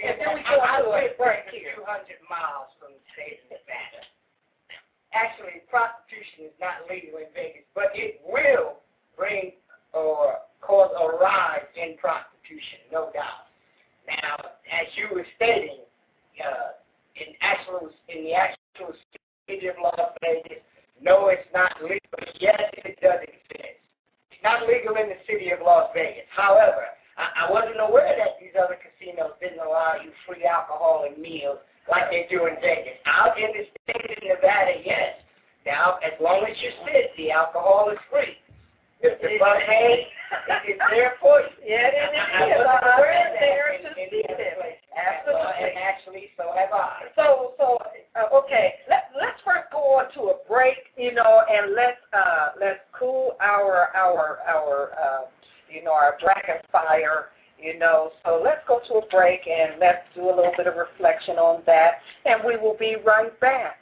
[0.00, 1.76] and then we go I into a live break here.
[1.76, 4.02] 200 miles from the state of Nevada.
[5.12, 8.78] Actually, prostitution is not legal in Vegas, but it will
[9.18, 9.58] bring
[9.92, 13.50] or cause a rise in prostitution, no doubt.
[14.06, 14.38] Now,
[14.70, 15.82] as you were stating,
[16.38, 16.78] uh,
[17.18, 18.94] in actual in the actual
[19.46, 20.62] city of Las Vegas,
[21.02, 22.22] no, it's not legal.
[22.38, 23.82] Yes, it does exist.
[24.30, 26.28] It's not legal in the city of Las Vegas.
[26.30, 26.86] However,
[27.18, 30.46] I, I wasn't aware that these other casinos didn't allow you free
[31.38, 32.98] alcohol like they do in Vegas.
[33.06, 35.18] Out in the state of Nevada, yes.
[35.66, 38.38] Now, as long as you sit, the alcohol is free.
[39.02, 40.06] The, the buffet
[40.68, 41.46] is there for you.
[41.66, 42.10] Yeah, it is.
[42.14, 42.64] I- I It is.
[42.64, 44.54] wasn't I'm there to see the other this.
[44.60, 44.80] place.
[44.94, 45.64] Absolutely.
[45.66, 47.10] And actually, so have I.
[47.16, 47.78] So, so
[48.14, 48.74] uh, okay.
[48.88, 53.36] Let Let's first go on to a break, you know, and let's uh, let's cool
[53.40, 55.22] our our our uh,
[55.72, 57.26] you know our dragon fire,
[57.60, 58.10] you know.
[58.24, 60.89] So let's go to a break and let's do a little bit of reflection on
[61.66, 63.76] that, and we will be right back.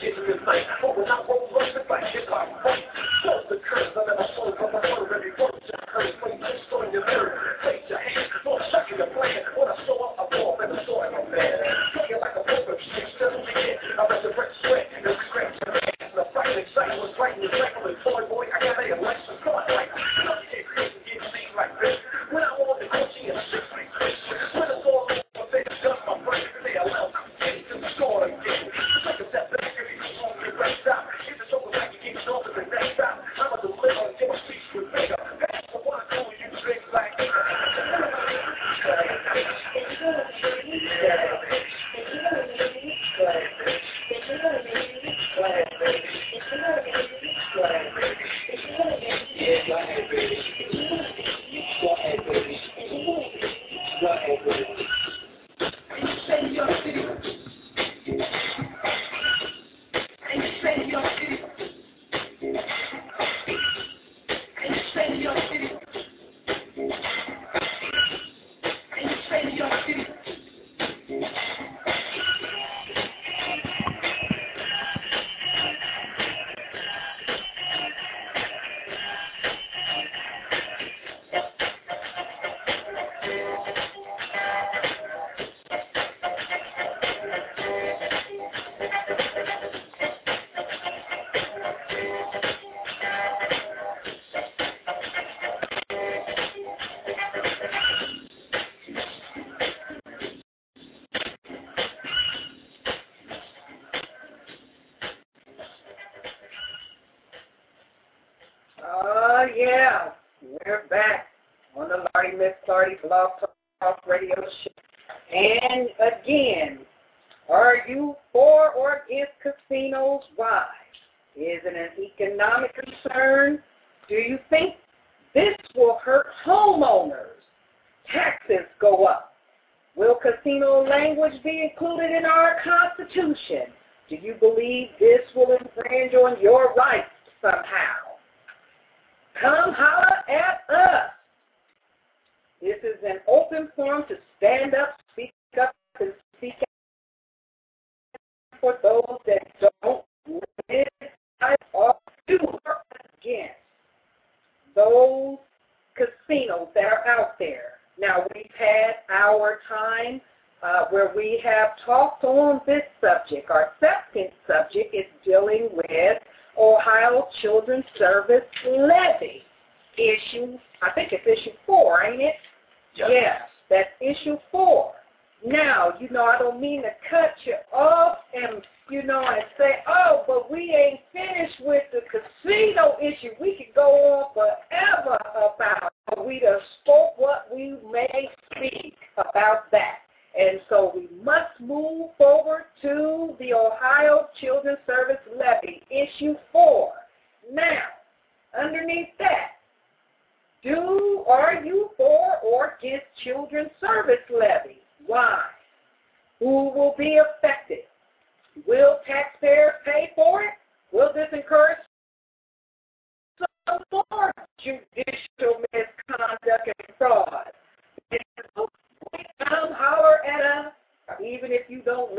[0.00, 0.14] shit.
[0.46, 2.04] Like, oh, we're not going to push the fight.
[2.12, 2.28] Shit,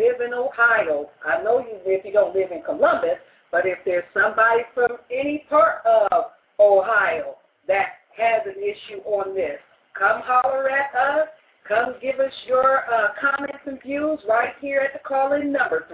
[0.08, 1.10] live in Ohio.
[1.26, 3.18] I know you if you don't live in Columbus,
[3.51, 7.38] but if there's somebody from any part of Ohio
[7.68, 9.60] that has an issue on this,
[9.97, 11.28] come holler at us.
[11.68, 15.86] Come give us your uh, comments and views right here at the call-in number,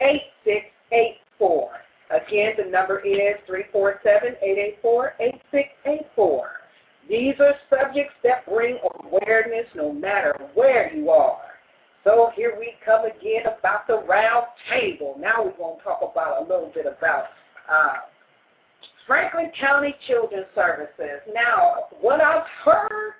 [0.00, 1.68] 347-884-8684.
[2.10, 3.34] Again, the number is
[4.84, 6.42] 347-884-8684.
[7.08, 11.45] These are subjects that bring awareness no matter where you are.
[12.06, 15.16] So here we come again about the round table.
[15.18, 17.24] Now we're going to talk about a little bit about
[17.68, 17.94] uh,
[19.08, 21.20] Franklin County Children's Services.
[21.34, 23.14] Now, what I've heard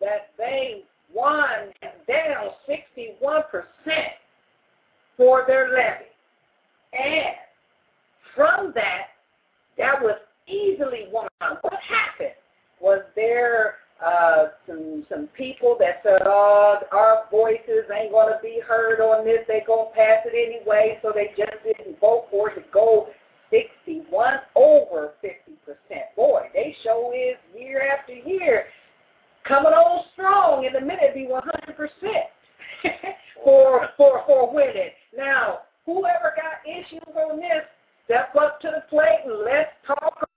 [0.00, 1.74] that they won
[2.08, 3.42] down 61%
[5.18, 6.08] for their levy.
[6.98, 7.34] And
[8.34, 9.08] from that,
[9.76, 10.16] that was
[10.48, 11.28] easily won.
[11.60, 12.32] What happened?
[12.80, 13.74] Was there
[14.04, 19.40] uh, some some people that said, "Oh, our voices ain't gonna be heard on this.
[19.46, 23.08] They gonna pass it anyway," so they just didn't vote for it to go
[23.50, 26.14] 61 over 50 percent.
[26.16, 28.64] Boy, they show is year after year
[29.46, 30.64] coming on strong.
[30.64, 32.26] In a minute, be 100 percent
[33.44, 34.90] for for for winning.
[35.16, 37.64] Now, whoever got issues on this,
[38.06, 40.28] step up to the plate and let's talk.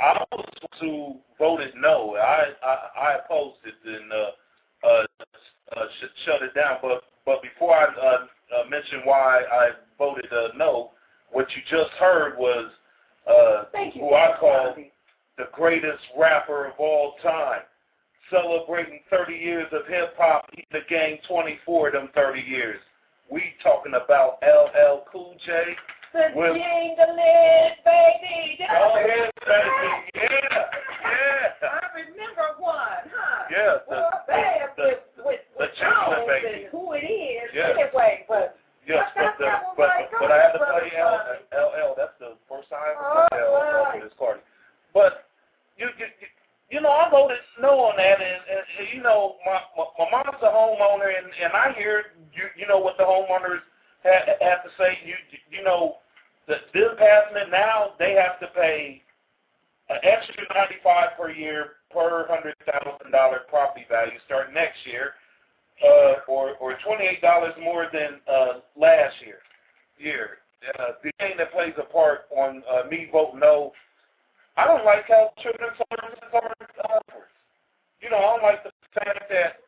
[0.00, 0.46] I was
[0.80, 2.16] who voted no.
[2.16, 5.06] I I, I opposed it and uh, uh,
[5.76, 6.78] uh, sh- shut it down.
[6.82, 8.26] But but before I uh,
[8.60, 10.92] uh, mention why I voted uh, no,
[11.32, 12.70] what you just heard was
[13.26, 14.02] uh, Thank you.
[14.02, 14.74] who I call
[15.36, 17.60] the greatest rapper of all time,
[18.30, 20.46] celebrating 30 years of hip hop.
[20.52, 22.78] He the game 24 of them 30 years.
[23.30, 25.74] We talking about LL Cool J.
[26.16, 28.56] The Well- jingling, baby.
[28.56, 29.92] Did Go ahead, baby.
[30.14, 30.64] Yeah,
[31.04, 31.68] yeah.
[31.68, 33.44] I remember one, huh?
[33.50, 36.62] Yeah, the- well, bad the- with, with, the jingling, baby.
[36.64, 37.52] and who it is.
[37.52, 37.68] Yeah.
[37.76, 38.56] Anyway, but
[38.86, 39.90] Yes, but, the, that but,
[40.20, 41.94] but I had to play L, LL.
[41.98, 44.00] That's the first time I All played LL right.
[44.00, 44.40] for this party.
[44.94, 45.26] But
[45.76, 46.28] you, you, you,
[46.70, 50.22] you know, I voted no on that, and, and, and you know, my, my my
[50.24, 53.60] mom's a homeowner, and and I hear you you know what the homeowners
[54.04, 54.96] have, have to say.
[55.04, 55.14] You
[55.50, 55.96] you know,
[56.46, 59.02] the this passing it now, they have to pay
[59.88, 65.14] an extra ninety five per year per hundred thousand dollar property value starting next year
[65.84, 69.38] uh, or or twenty eight dollars more than uh, last year.
[69.98, 70.38] Year.
[70.78, 73.72] Uh, the thing that plays a part on uh, me voting no,
[74.56, 76.52] I don't like how children's services are
[76.90, 77.30] offered.
[78.00, 79.60] You know, I don't like the fact that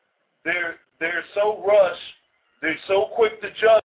[0.44, 2.00] they're they're so rushed,
[2.60, 3.82] they're so quick to judge,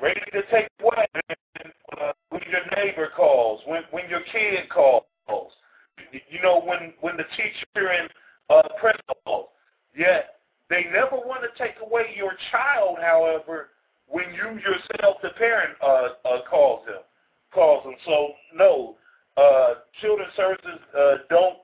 [0.00, 1.06] ready to take away
[2.00, 5.04] uh, when your neighbor calls, when when your kid calls.
[6.30, 8.08] You know, when when the teacher and
[8.50, 9.50] uh, principal.
[9.96, 10.36] Yet
[10.70, 13.70] they never want to take away your child, however,
[14.08, 17.02] when you yourself, the parent, uh, uh, calls them.
[17.52, 17.96] causing.
[18.06, 18.96] So no,
[19.36, 21.58] uh, children's services uh, don't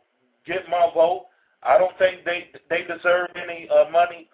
[0.46, 1.26] get my vote.
[1.62, 4.28] I don't think they they deserve any uh, money.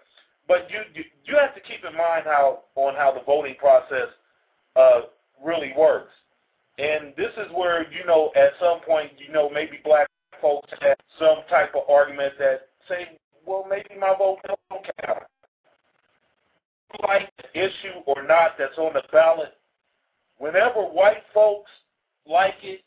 [0.51, 4.09] But you, you you have to keep in mind how on how the voting process
[4.75, 5.03] uh,
[5.41, 6.11] really works.
[6.77, 10.09] And this is where you know at some point you know maybe black
[10.43, 14.59] folks have some type of argument that say, well maybe my vote don't
[15.07, 15.23] count.
[17.07, 19.53] Like the issue or not that's on the ballot,
[20.39, 21.71] whenever white folks
[22.27, 22.81] like it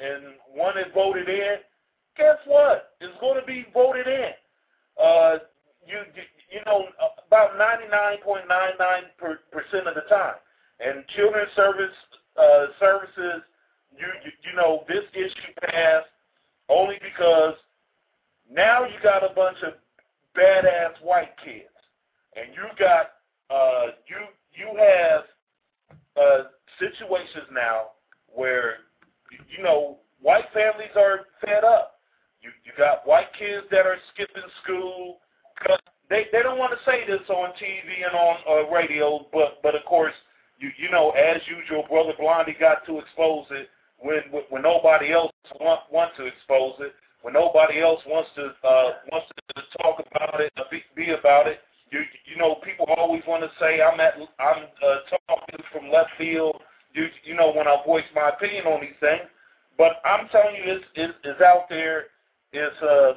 [0.00, 1.56] and want it voted in,
[2.16, 2.92] guess what?
[3.00, 4.30] It's going to be voted in.
[5.04, 5.38] Uh,
[5.86, 5.98] you,
[6.54, 6.86] you know
[7.26, 8.46] about 99.99
[9.50, 10.36] percent of the time.
[10.78, 11.94] And children's service
[12.38, 13.42] uh, services,
[13.96, 16.06] you, you you know this issue passed
[16.68, 17.54] only because
[18.50, 19.74] now you got a bunch of
[20.36, 21.74] badass white kids,
[22.36, 23.10] and you got
[23.50, 24.16] uh, you
[24.54, 25.22] you have
[26.16, 26.44] uh,
[26.78, 27.90] situations now
[28.32, 28.76] where
[29.56, 31.98] you know white families are fed up.
[32.42, 35.18] You you got white kids that are skipping school
[35.58, 35.78] because
[36.14, 39.74] they they don't want to say this on TV and on uh, radio, but but
[39.74, 40.14] of course
[40.60, 45.32] you you know as usual, brother Blondie got to expose it when when nobody else
[45.58, 50.40] want want to expose it, when nobody else wants to uh, wants to talk about
[50.40, 51.58] it, be, be about it.
[51.90, 56.10] You you know people always want to say I'm at I'm uh, talking from left
[56.16, 56.62] field.
[56.94, 59.26] You you know when I voice my opinion on these things,
[59.76, 62.04] but I'm telling you this is is out there.
[62.52, 63.14] It's uh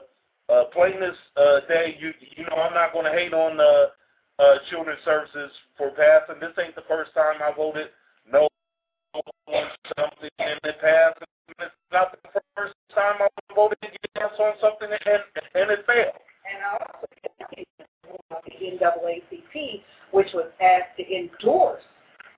[0.49, 4.55] uh, playing uh, day, you you know, I'm not going to hate on uh, uh,
[4.69, 6.39] children's services for passing.
[6.39, 7.87] This ain't the first time I voted
[8.31, 8.47] no
[9.13, 9.65] on
[9.97, 11.19] something and it passed.
[11.59, 15.23] It's not the first time I voted yes on something and,
[15.55, 16.15] and it failed.
[16.47, 17.07] And also
[18.45, 19.81] the NAACP,
[20.11, 21.83] which was asked to endorse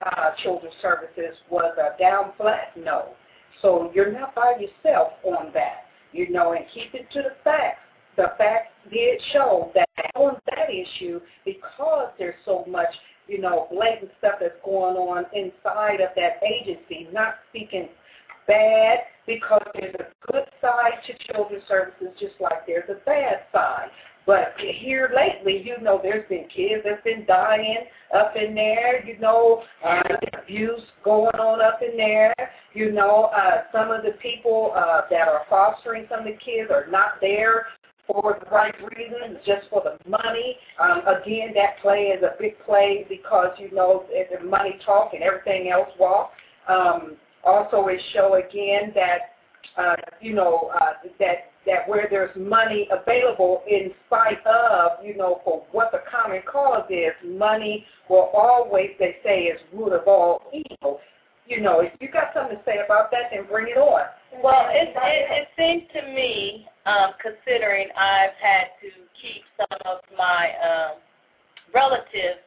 [0.04, 3.10] uh, children's services, was a down flat no.
[3.62, 7.80] So you're not by yourself on that, you know, and keep it to the facts
[8.20, 12.92] the facts did show that on that issue, because there's so much,
[13.28, 17.88] you know, blatant stuff that's going on inside of that agency, not speaking
[18.46, 23.88] bad, because there's a good side to children's services just like there's a bad side.
[24.26, 29.04] But here lately, you know, there's been kids that's been dying up in there.
[29.04, 30.02] You know, uh,
[30.42, 32.34] abuse going on up in there.
[32.74, 36.70] You know, uh, some of the people uh, that are fostering some of the kids
[36.70, 37.66] are not there
[38.10, 40.56] for the right reasons, just for the money.
[40.80, 45.22] Um, again, that play is a big play because you know the money talk and
[45.22, 46.32] everything else walk.
[46.68, 49.36] Um, also, it show again that
[49.76, 55.40] uh, you know uh, that that where there's money available in spite of you know
[55.44, 60.50] for what the common cause is, money will always they say is root of all
[60.52, 61.00] evil.
[61.46, 64.02] You know, if you got something to say about that, then bring it on.
[64.40, 70.00] Well, it, it, it seems to me, um, considering I've had to keep some of
[70.16, 70.94] my um,
[71.74, 72.40] relatives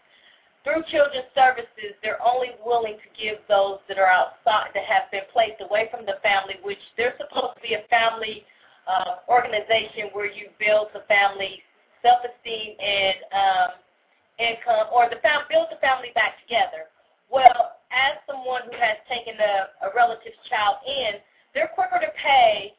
[0.64, 5.28] through children's services, they're only willing to give those that are outside that have been
[5.32, 8.48] placed away from the family, which they're supposed to be a family
[8.88, 11.60] uh, organization where you build the family
[12.00, 13.70] self-esteem and um,
[14.40, 16.88] income, or the fam- build the family back together.
[17.28, 21.20] Well, as someone who has taken a, a relative's child in,
[21.52, 22.72] they're quicker to pay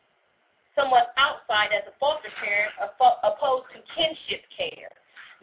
[0.75, 2.75] someone outside as a foster parent
[3.23, 4.91] opposed to kinship care.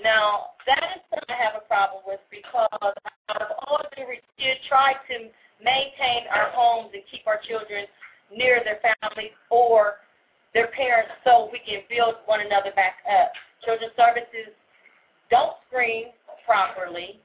[0.04, 2.68] Now, that is something I have a problem with because
[3.30, 3.92] I've always
[4.68, 5.30] tried to
[5.64, 7.86] maintain our homes and keep our children
[8.34, 10.02] near their families or
[10.54, 13.32] their parents so we can build one another back up.
[13.64, 14.56] Children's services
[15.30, 16.12] don't screen
[16.46, 17.20] properly.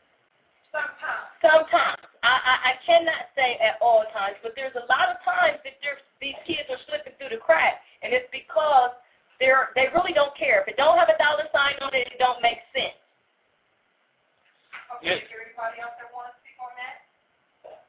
[0.71, 1.31] Sometimes.
[1.41, 2.03] Sometimes.
[2.27, 5.79] I, I, I cannot say at all times, but there's a lot of times that
[6.21, 8.91] these kids are slipping through the cracks, and it's because
[9.39, 10.67] they're they really don't care.
[10.67, 12.99] If it don't have a dollar sign on it, it don't make sense.
[14.99, 15.23] Okay, Yeah.
[15.23, 16.97] is there anybody else that want to speak on that?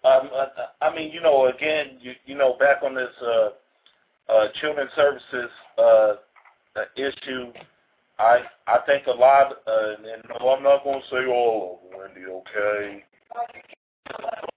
[0.05, 3.49] Um, uh, I mean, you know, again, you you know, back on this uh,
[4.29, 5.49] uh, children's services
[5.81, 5.81] uh,
[6.77, 7.49] uh, issue,
[8.19, 11.89] I I think a lot, uh, and no, I'm not going to say all of
[11.89, 13.03] them, Wendy, okay?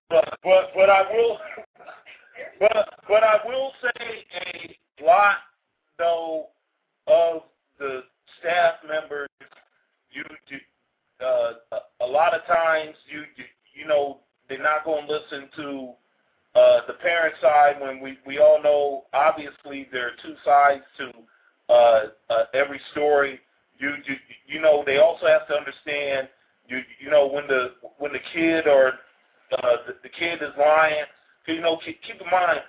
[0.08, 1.38] But but but I will,
[2.58, 4.24] but but I will say
[5.00, 5.36] a lot
[5.98, 6.46] though
[7.06, 7.42] of
[7.78, 8.02] the
[8.40, 9.28] staff members,
[10.10, 10.58] you, you
[11.24, 13.44] uh, a, lot of times you you,
[13.74, 15.90] you know they're not going to listen to
[16.54, 21.12] uh, the parent side when we, we all know obviously there are two sides to
[21.72, 23.38] uh, uh, every story.
[23.78, 24.14] You, you
[24.46, 26.28] you know they also have to understand
[26.68, 28.94] you you know when the when the kid or
[29.52, 31.04] uh, the, the kid is lying,
[31.46, 32.60] you know, keep, keep in mind,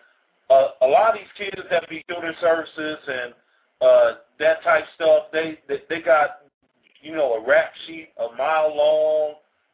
[0.50, 3.34] uh, a lot of these kids that be children's services and
[3.82, 6.42] uh, that type stuff, they, they they got
[7.02, 9.34] you know a rap sheet a mile long,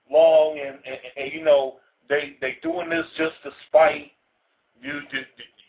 [0.09, 1.75] long, and, and, and you know
[2.09, 4.11] they they doing this just to spite
[4.81, 5.17] you, to,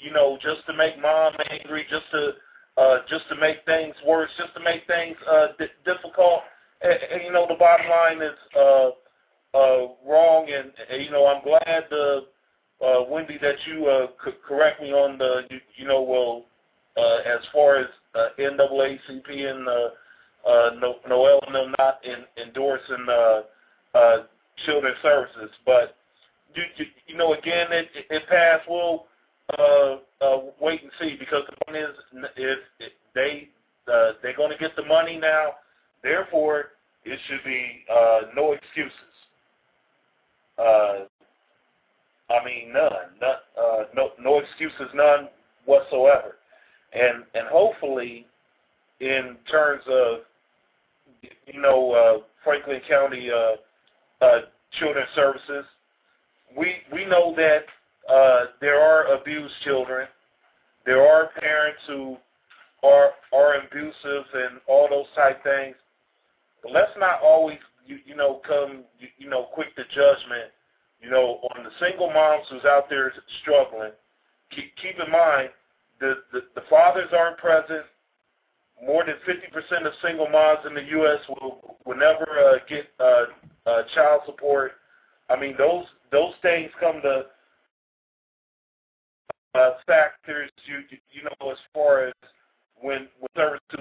[0.01, 2.33] you know, just to make mom angry, just to
[2.77, 6.43] uh, just to make things worse, just to make things uh, d- difficult.
[6.81, 8.91] And, and you know, the bottom line is uh,
[9.55, 12.21] uh, wrong, and, and you know, I'm glad, uh,
[12.85, 16.45] uh, Wendy, that you uh, could correct me on the, you, you know, well,
[16.97, 19.89] uh, as far as uh, NAACP and uh,
[20.49, 23.41] uh, no, Noel and them not in, endorsing uh,
[23.95, 24.17] uh,
[24.65, 25.97] children's services, but
[26.55, 28.65] you, you, you know, again, it, it passed.
[28.69, 29.07] We'll
[29.59, 31.91] uh, uh, wait and see because the point is,
[32.37, 33.49] if, if they
[33.93, 35.53] uh, they're going to get the money now,
[36.03, 36.71] therefore
[37.05, 38.93] it should be uh, no excuses.
[40.59, 41.05] Uh,
[42.31, 45.29] I mean, none, none uh, no no excuses, none
[45.65, 46.37] whatsoever,
[46.93, 48.27] and and hopefully,
[49.01, 50.19] in terms of
[51.47, 54.41] you know uh, Franklin County uh, uh,
[54.79, 55.65] Children's Services,
[56.57, 57.65] we we know that
[58.13, 60.07] uh, there are abused children.
[60.85, 62.17] There are parents who
[62.83, 65.77] are are abusive and all those type things.
[66.63, 67.59] But let's not always
[67.89, 70.53] you, you know come you, you know quick to judgment.
[71.01, 73.13] You know on the single moms who's out there
[73.43, 73.93] struggling.
[74.51, 75.51] Keep keep in mind
[76.01, 77.85] the the, the fathers aren't present.
[78.87, 81.19] More than 50% of single moms in the U.S.
[81.29, 83.25] will will never uh, get uh,
[83.67, 84.73] uh, child support.
[85.29, 87.25] I mean those those things come to
[89.55, 92.15] uh, factors you you know as far as
[92.81, 93.81] when when services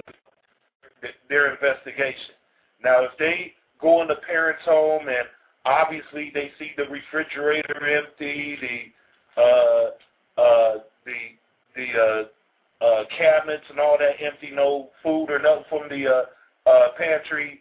[1.28, 2.34] their investigation.
[2.82, 5.28] Now, if they go in the parent's home and
[5.64, 11.36] obviously they see the refrigerator empty, the uh, uh, the
[11.76, 16.70] the uh, uh, cabinets and all that empty, no food or nothing from the uh,
[16.70, 17.60] uh, pantry,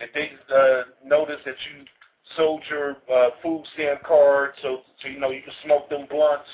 [0.00, 1.84] if they uh, notice that you
[2.36, 6.48] sold your uh, food stamp card, so so you know you can smoke them blunts.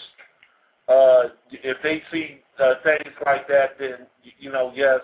[0.88, 4.06] Uh, if they see uh, things like that, then
[4.38, 5.00] you know yes,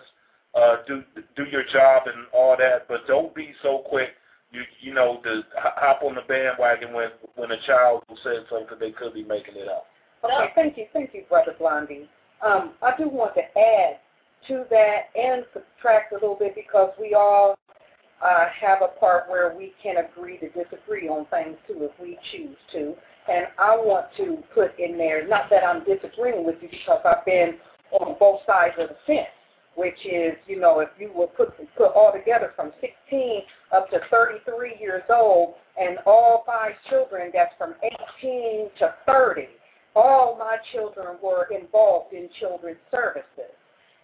[0.56, 1.02] uh, do
[1.36, 4.10] do your job and all that, but don't be so quick.
[4.52, 8.92] You you know to hop on the bandwagon when when a child says something they
[8.92, 9.86] could be making it up.
[10.24, 12.08] Okay, thank you, thank you, brother Blondie.
[12.44, 13.98] Um, I do want to add
[14.48, 17.58] to that and subtract a little bit because we all
[18.22, 22.18] uh, have a part where we can agree to disagree on things too if we
[22.32, 22.94] choose to.
[23.28, 27.24] And I want to put in there, not that I'm disagreeing with you because I've
[27.24, 27.54] been
[27.92, 29.26] on both sides of the fence,
[29.76, 34.00] which is, you know, if you were put, put all together from 16 up to
[34.10, 37.74] 33 years old and all five children, that's from
[38.22, 39.42] 18 to 30,
[39.94, 43.52] all my children were involved in children's services.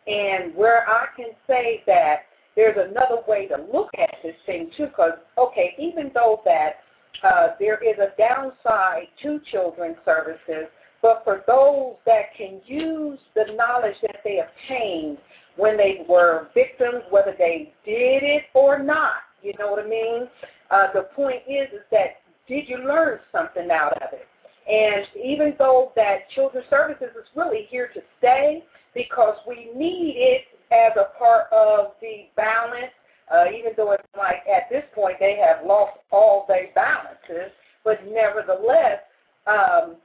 [0.07, 2.23] And where I can say that
[2.55, 6.81] there's another way to look at this thing too, because okay, even though that
[7.23, 10.69] uh, there is a downside to children's services,
[11.03, 15.19] but for those that can use the knowledge that they obtained
[15.57, 20.29] when they were victims, whether they did it or not, you know what I mean?
[20.71, 24.27] Uh, the point is, is that did you learn something out of it?
[24.69, 30.45] And even though that children's services is really here to stay, because we need it
[30.73, 32.93] as a part of the balance,
[33.33, 37.53] uh, even though it's like at this point they have lost all their balances,
[37.85, 39.01] but nevertheless,
[39.47, 39.97] um,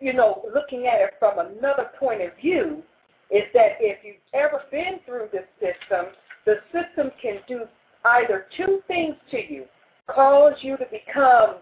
[0.00, 2.82] you know, looking at it from another point of view,
[3.30, 6.06] is that if you've ever been through this system,
[6.46, 7.64] the system can do
[8.04, 9.64] either two things to you
[10.08, 11.56] cause you to become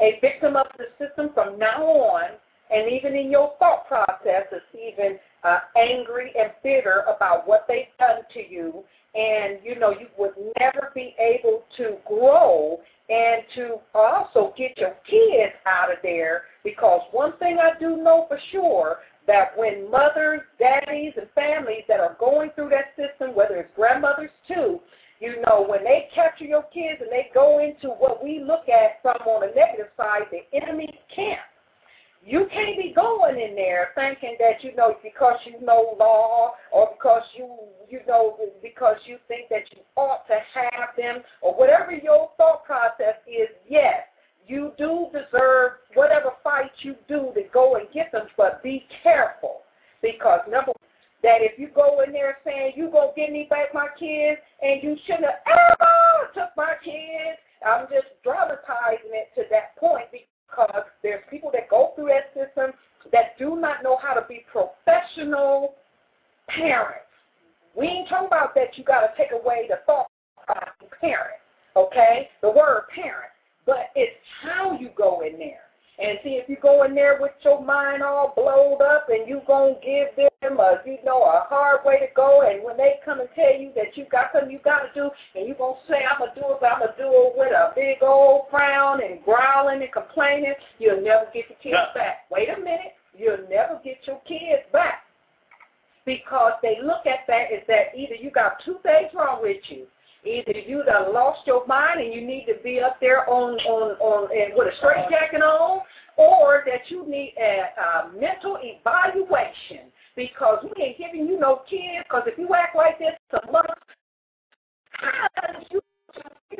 [0.00, 2.30] a victim of the system from now on,
[2.70, 7.84] and even in your thought process, it's even uh, angry and bitter about what they've
[7.98, 8.82] done to you,
[9.14, 12.78] and you know you would never be able to grow
[13.08, 16.42] and to also get your kids out of there.
[16.64, 22.00] Because one thing I do know for sure that when mothers, daddies, and families that
[22.00, 24.80] are going through that system, whether it's grandmothers too,
[25.20, 29.00] you know, when they capture your kids and they go into what we look at
[29.00, 31.40] from on the negative side, the enemy camp
[32.26, 36.90] you can't be going in there thinking that you know because you know law or
[36.98, 37.48] because you
[37.88, 42.64] you know because you think that you ought to have them or whatever your thought
[42.64, 43.48] process is.
[43.68, 44.00] Yes,
[44.44, 49.60] you do deserve whatever fight you do to go and get them, but be careful
[50.02, 50.72] because number
[51.22, 54.82] that if you go in there saying you gonna give me back my kids and
[54.82, 60.26] you shouldn't have ever took my kids, I'm just dramatizing it to that point because
[60.48, 62.72] because there's people that go through that system
[63.12, 65.74] that do not know how to be professional
[66.48, 67.02] parents.
[67.76, 70.06] We ain't talking about that you got to take away the thought
[70.48, 71.40] of parent,
[71.76, 72.30] okay?
[72.40, 73.30] The word parent.
[73.66, 75.65] But it's how you go in there.
[75.98, 79.40] And see, if you go in there with your mind all blowed up and you
[79.46, 82.96] going to give them a, you know, a hard way to go, and when they
[83.02, 85.74] come and tell you that you got something you got to do, and you going
[85.74, 87.72] to say, I'm going to do it, but I'm going to do it with a
[87.74, 91.94] big old frown and growling and complaining, you'll never get your kids Yeah.
[91.94, 92.16] back.
[92.30, 92.92] Wait a minute.
[93.16, 95.00] You'll never get your kids back.
[96.04, 99.86] Because they look at that as that either you got two things wrong with you.
[100.26, 103.96] Either you done lost your mind and you need to be up there on on
[103.98, 105.80] on and with a straight jacket on,
[106.16, 112.04] or that you need a, a mental evaluation because we ain't giving you no kids.
[112.04, 113.66] Because if you act like this a month,
[115.70, 115.80] you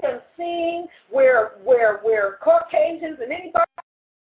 [0.02, 3.64] done seen where where where Caucasians and anybody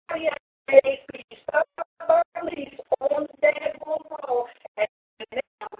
[0.09, 1.67] else they be stuck
[2.09, 4.45] on dead road
[4.77, 4.87] and
[5.31, 5.79] they don't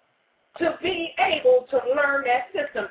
[0.61, 2.87] to be able to learn that system,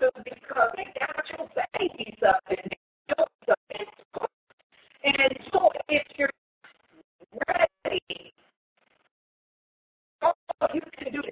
[0.00, 2.78] though because they got your babies up in there.
[5.04, 6.30] And so if you're
[7.48, 8.32] ready,
[10.22, 10.34] all
[10.74, 11.22] you can do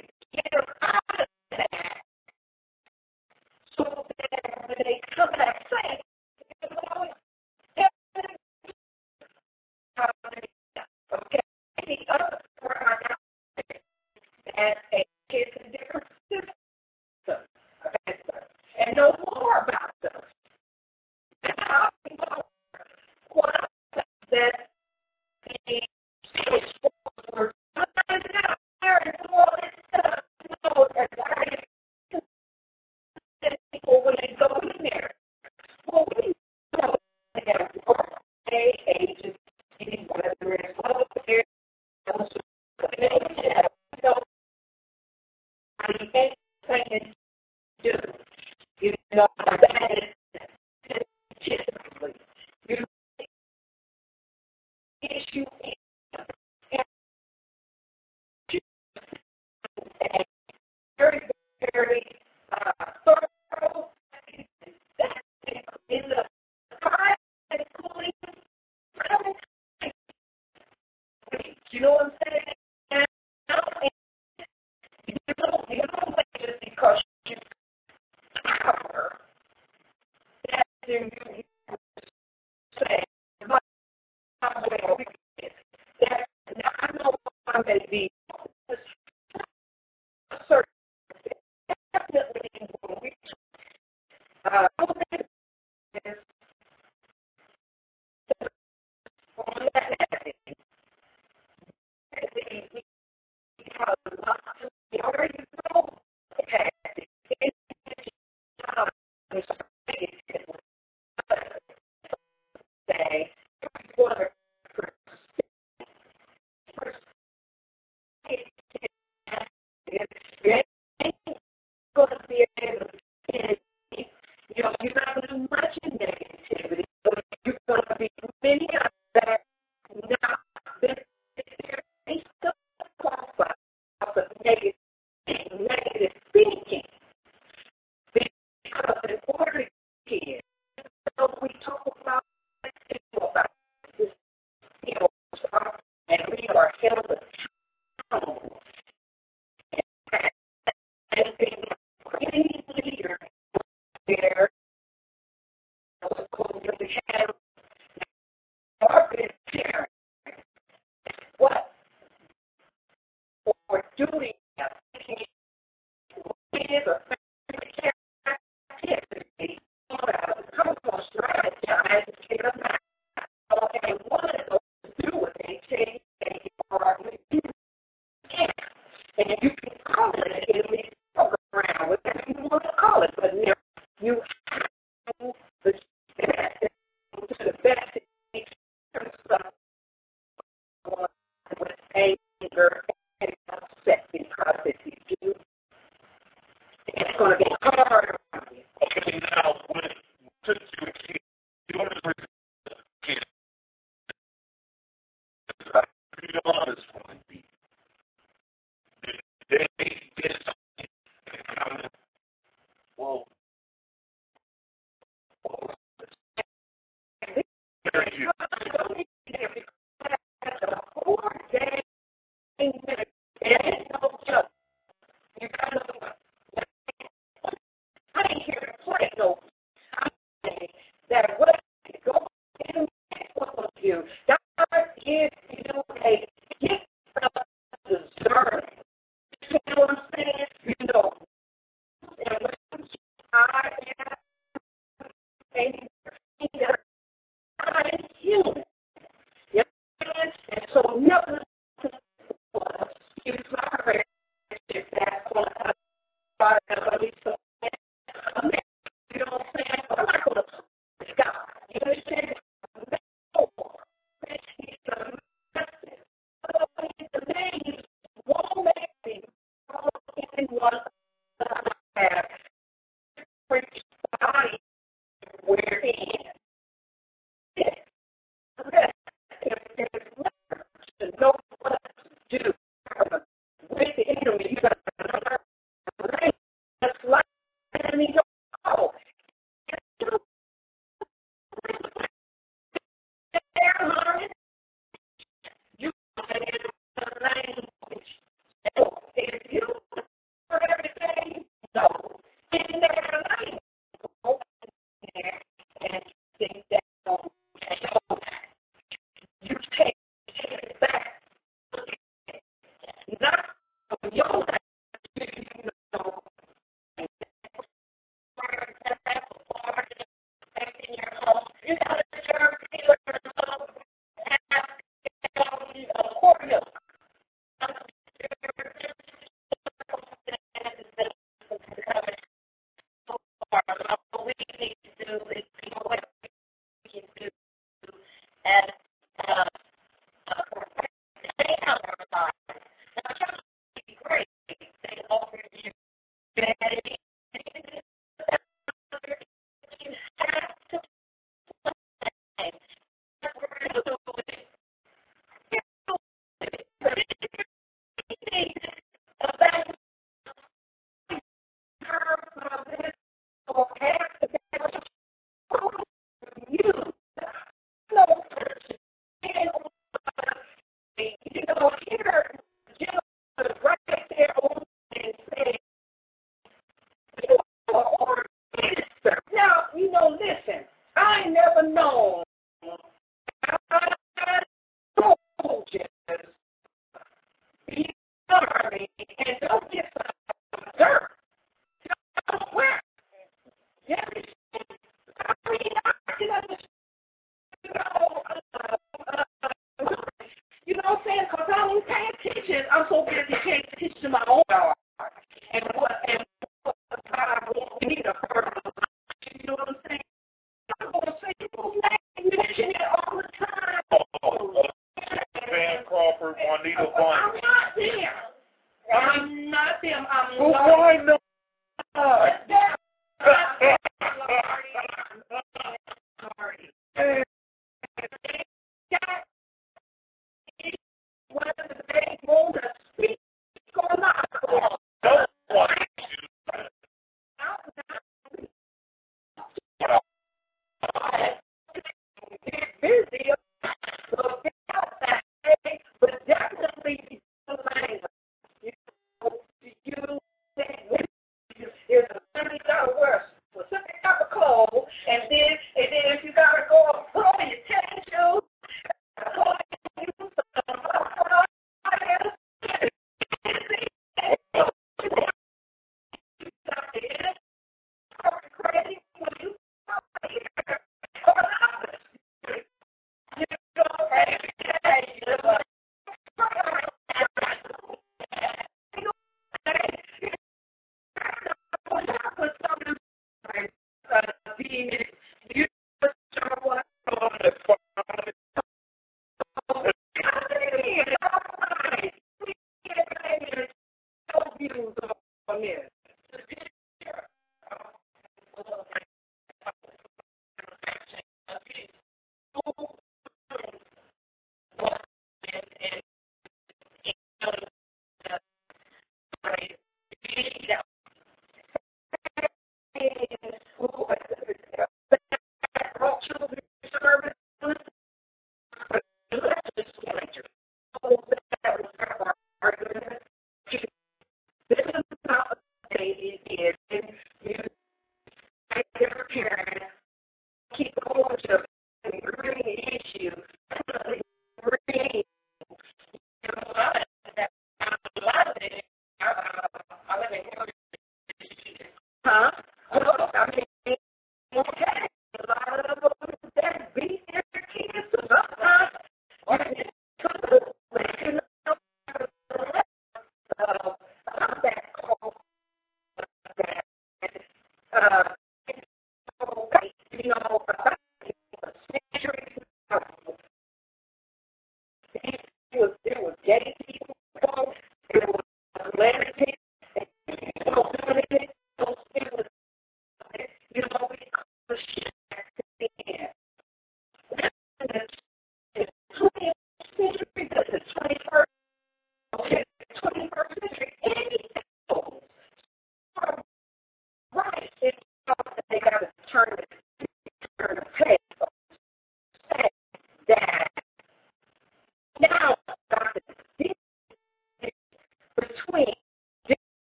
[449.87, 450.26] you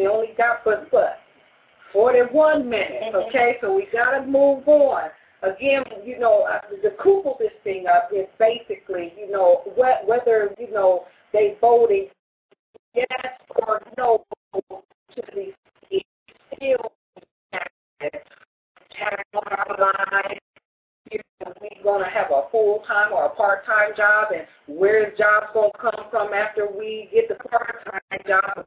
[0.00, 1.18] We only got for but
[1.92, 3.16] 41 minutes, mm-hmm.
[3.28, 3.56] okay?
[3.60, 5.10] So we got to move on.
[5.42, 9.62] Again, you know, uh, the couple this thing up is basically, you know,
[10.06, 11.04] whether, you know,
[11.34, 12.08] they voted
[12.94, 13.06] yes
[13.66, 14.24] or no
[15.14, 15.52] to these
[16.56, 16.92] still
[18.00, 20.38] tag on our line.
[21.10, 25.78] We're going to have a full-time or a part-time job, and where's jobs going to
[25.78, 28.66] come from after we get the part-time job?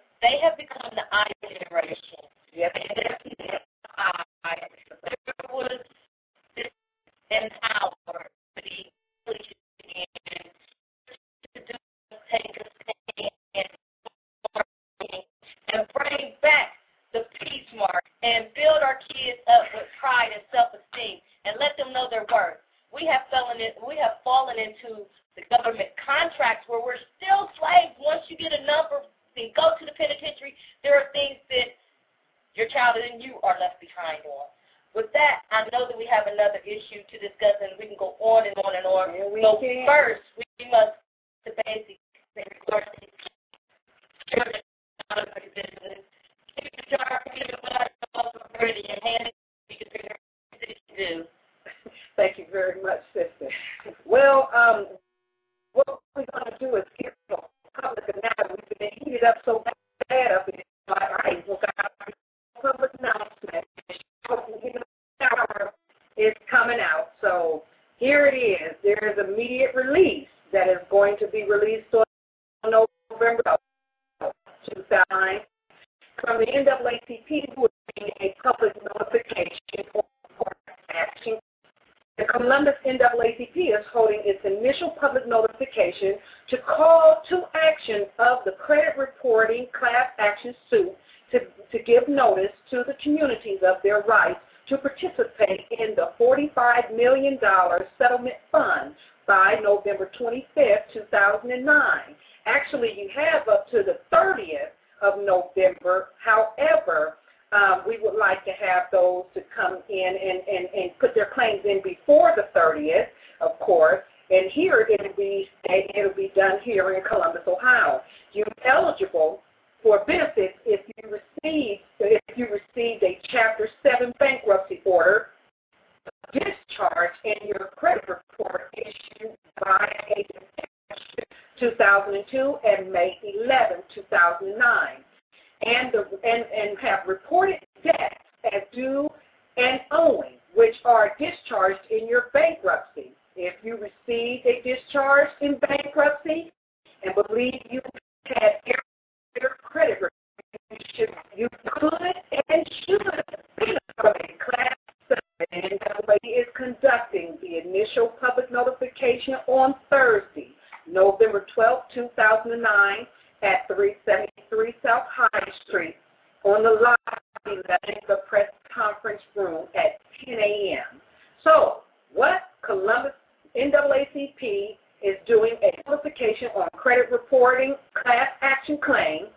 [166.51, 171.01] on the lobby that is the press conference room at 10 a.m.
[171.43, 171.81] So,
[172.13, 173.13] what Columbus
[173.55, 179.27] NAACP is doing a publication on credit reporting class action claim.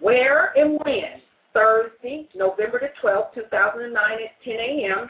[0.00, 1.22] where and when
[1.52, 5.06] Thursday, November the 12th, 2009 at 10 a.m.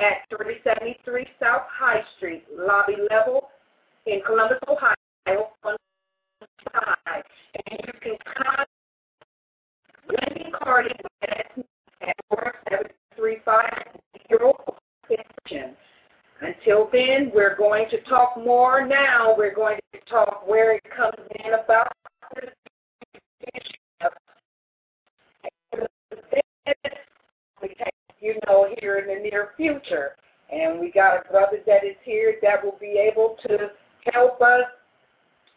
[0.00, 3.50] at 373 South High Street, lobby level
[4.06, 4.94] in Columbus, Ohio.
[5.26, 5.38] And
[7.86, 8.71] you can contact
[10.08, 11.66] Lindsay Cardi with
[12.02, 13.82] at 4735
[16.40, 19.34] Until then, we're going to talk more now.
[19.36, 21.92] We're going to talk where it comes in about
[28.20, 30.16] you know, here in the near future.
[30.50, 33.70] And we got a brother that is here that will be able to
[34.12, 34.64] help us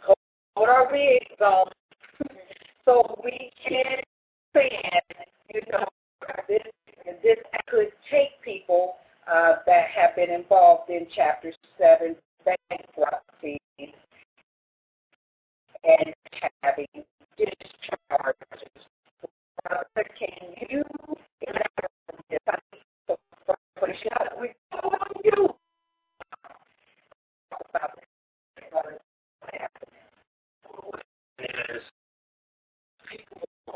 [0.01, 1.67] hold our wigs on
[2.85, 3.97] so we can
[4.55, 4.71] saying,
[5.53, 5.85] you know,
[6.47, 6.61] this,
[7.21, 7.37] this
[7.69, 8.95] could take people
[9.31, 12.15] uh, that have been involved in Chapter 7
[12.45, 13.59] bankruptcies
[15.83, 16.13] and
[16.63, 16.87] having
[17.37, 18.45] discharges.
[19.69, 20.83] Uh, Brother, can you
[21.41, 21.95] elaborate
[25.23, 25.49] you?
[27.69, 27.99] About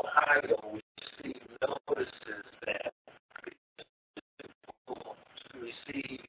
[0.00, 0.56] Ohio.
[0.72, 2.92] We receive notices that
[4.86, 5.16] people
[5.60, 6.20] receive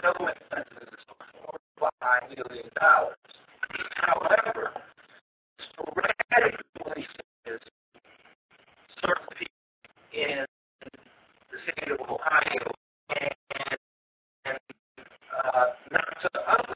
[0.00, 1.18] settlements of
[1.80, 3.16] over a million dollars.
[3.96, 4.72] However,
[5.58, 7.60] in some places,
[9.02, 9.62] certain people
[10.12, 10.46] in
[11.50, 12.72] the state of Ohio
[13.20, 13.30] and,
[14.46, 14.58] and
[15.44, 16.67] uh, not to other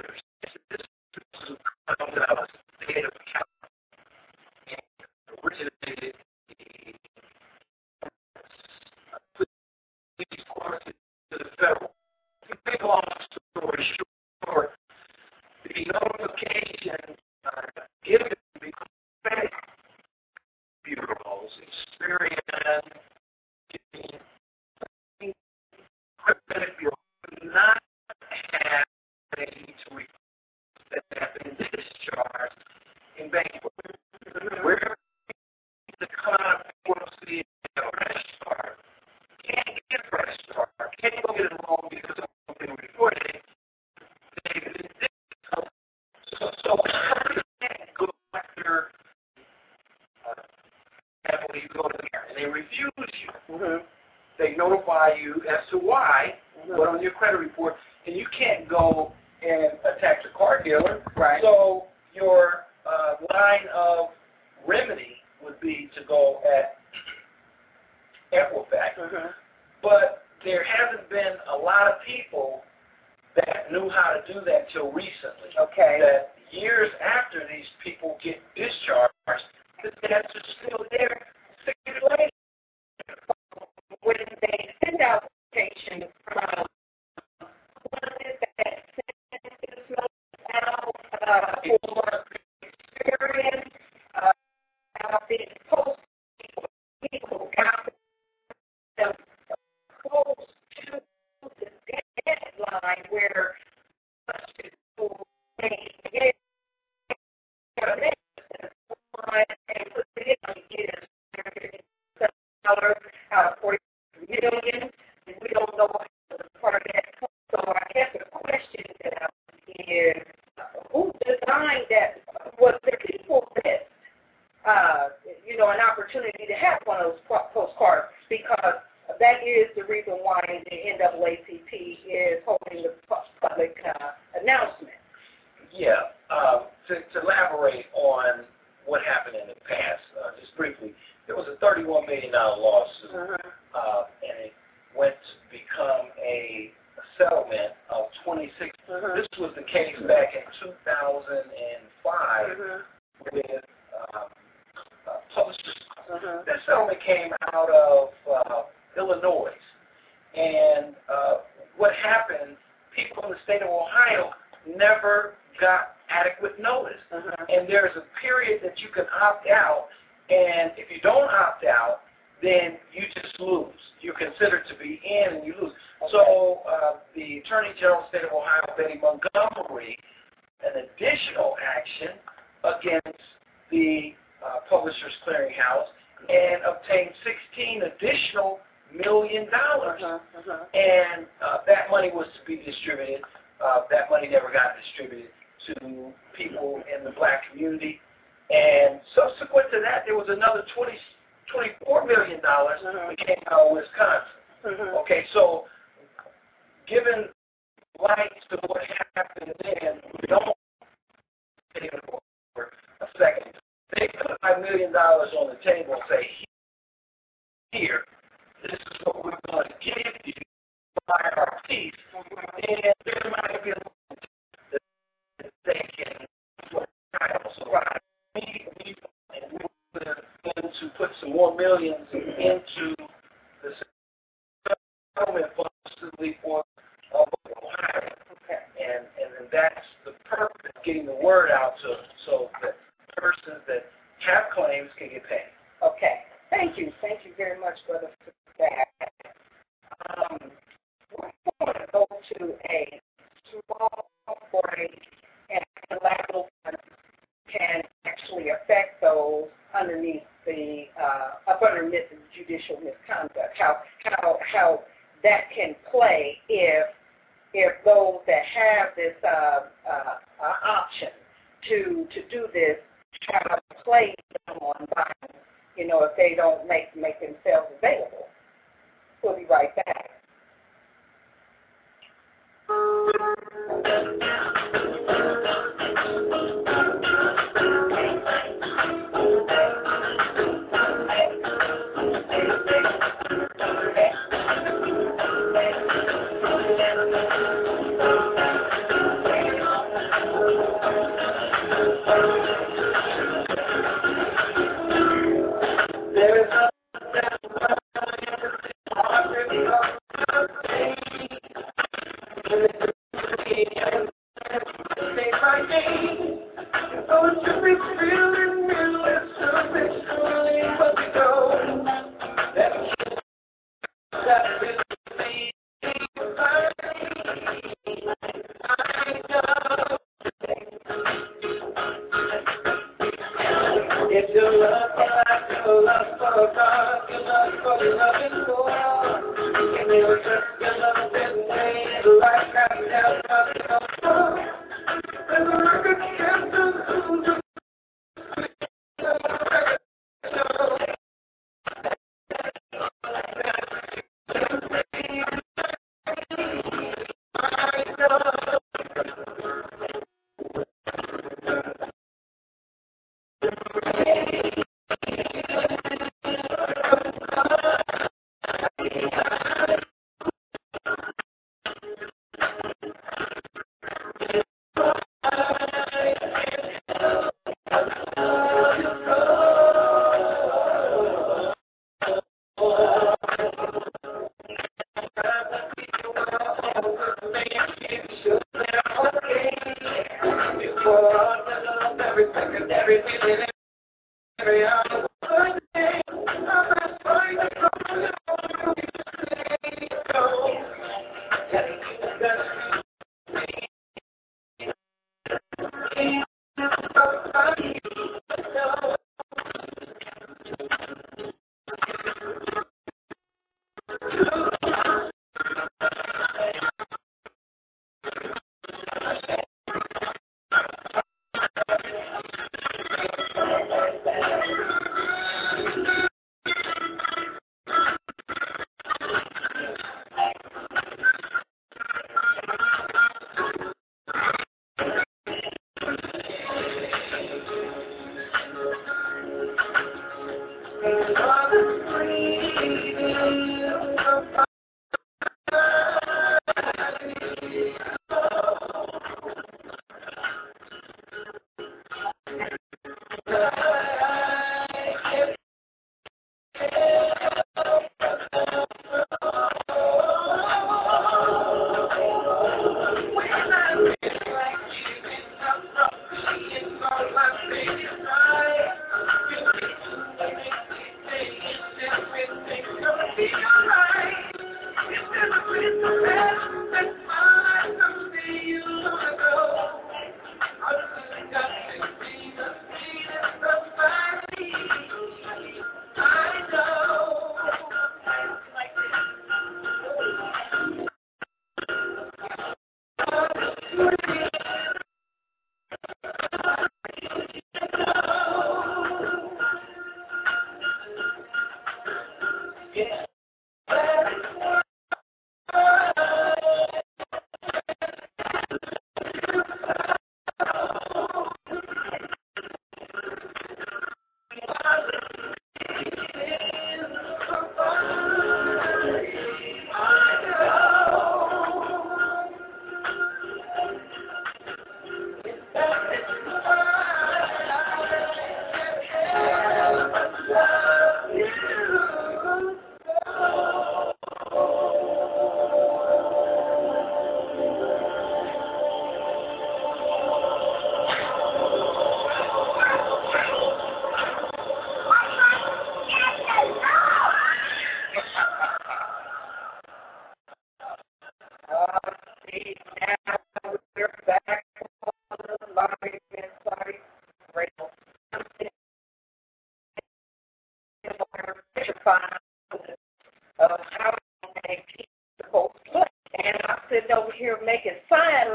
[334.25, 334.63] If your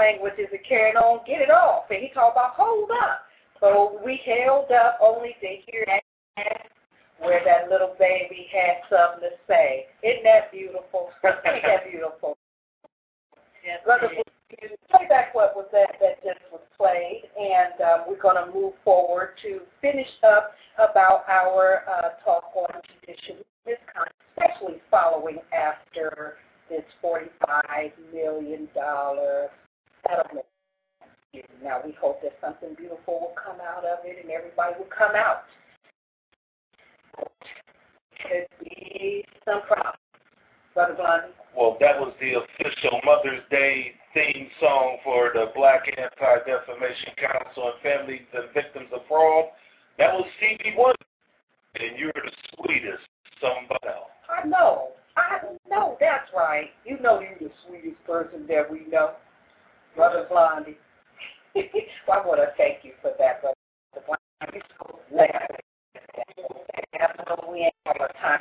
[0.08, 1.86] sign languages and carrying on, get it off.
[1.90, 3.22] And he talked about hold up.
[3.60, 6.04] So we held up only to hear that
[7.20, 9.88] where that little baby had something to say.
[10.04, 11.10] Isn't that beautiful?
[11.24, 12.38] Isn't that beautiful?
[13.66, 18.54] Yes, play back what was that that just was played, and um, we're going to
[18.54, 26.38] move forward to finish up about our uh, talk on judicial misconduct, especially following after
[26.70, 28.68] this $45 million
[31.64, 35.16] Now, we hope that something beautiful will come out of it and everybody will come
[35.16, 35.44] out.
[38.22, 39.98] Could be some problems.
[40.74, 41.34] Brother Blondie?
[41.58, 47.82] Well, that was the official Mother's Day theme song for the Black Anti-Defamation Council and
[47.82, 49.46] Families and Victims of Fraud.
[49.98, 50.98] That was Stevie Wonder.
[51.80, 53.04] And you're the sweetest
[53.42, 54.10] somebody else.
[54.30, 54.90] I know.
[55.16, 56.70] I know that's right.
[56.86, 59.12] You know you're the sweetest person that we know.
[59.98, 60.78] Brother Blondie.
[61.58, 61.62] I
[62.26, 63.56] want to thank you for that, Brother
[64.06, 64.62] Blondie.
[64.78, 65.00] So.
[67.52, 68.40] We ain't all the time.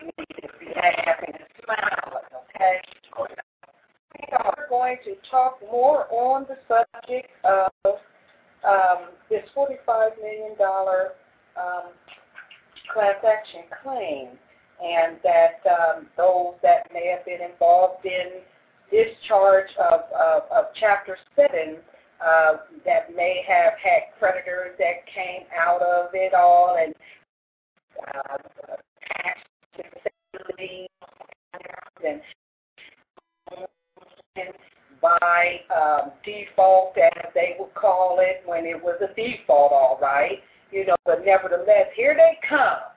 [0.00, 2.80] We need to be happy and smiling, okay?
[3.18, 7.70] We are going to talk more on the subject of
[8.64, 11.92] um, this $45 million um,
[12.92, 14.28] class action claim
[14.82, 18.40] and that um, those that may have been involved in
[18.90, 21.76] discharge of, of, of Chapter 7
[22.24, 26.94] uh, that may have had creditors that came out of it all and
[28.14, 28.36] uh,
[34.36, 34.52] and
[35.00, 40.42] by um, default, as they would call it, when it was a default, all right.
[40.72, 42.95] You know, but nevertheless, here they come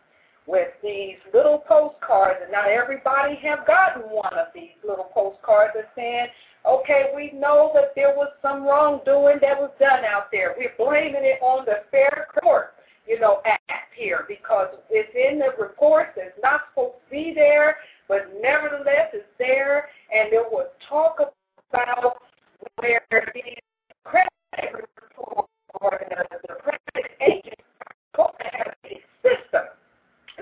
[0.49, 5.89] with these little postcards, and not everybody have gotten one of these little postcards that
[5.95, 6.25] saying,
[6.65, 10.55] okay, we know that there was some wrongdoing that was done out there.
[10.57, 12.73] We're blaming it on the fair court,
[13.07, 16.13] you know, act here because it's in the reports.
[16.17, 17.77] It's not supposed to be there,
[18.07, 21.19] but nevertheless, it's there, and there was talk
[21.71, 22.17] about
[22.77, 23.55] where the
[24.03, 25.45] credit report
[25.79, 27.53] or the, the credit agent
[28.15, 28.78] have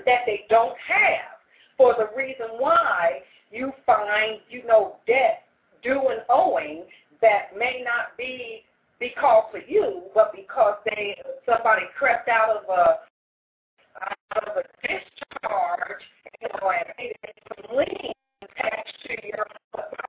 [0.07, 1.37] that they don't have
[1.77, 3.19] for the reason why
[3.51, 5.43] you find, you know, debt
[5.83, 6.85] due and owing
[7.21, 8.63] that may not be
[8.99, 11.15] because of you, but because they
[11.45, 12.99] somebody crept out of a
[14.35, 16.01] out of a discharge,
[16.41, 17.13] you know, and made
[17.47, 19.45] some lien attached to your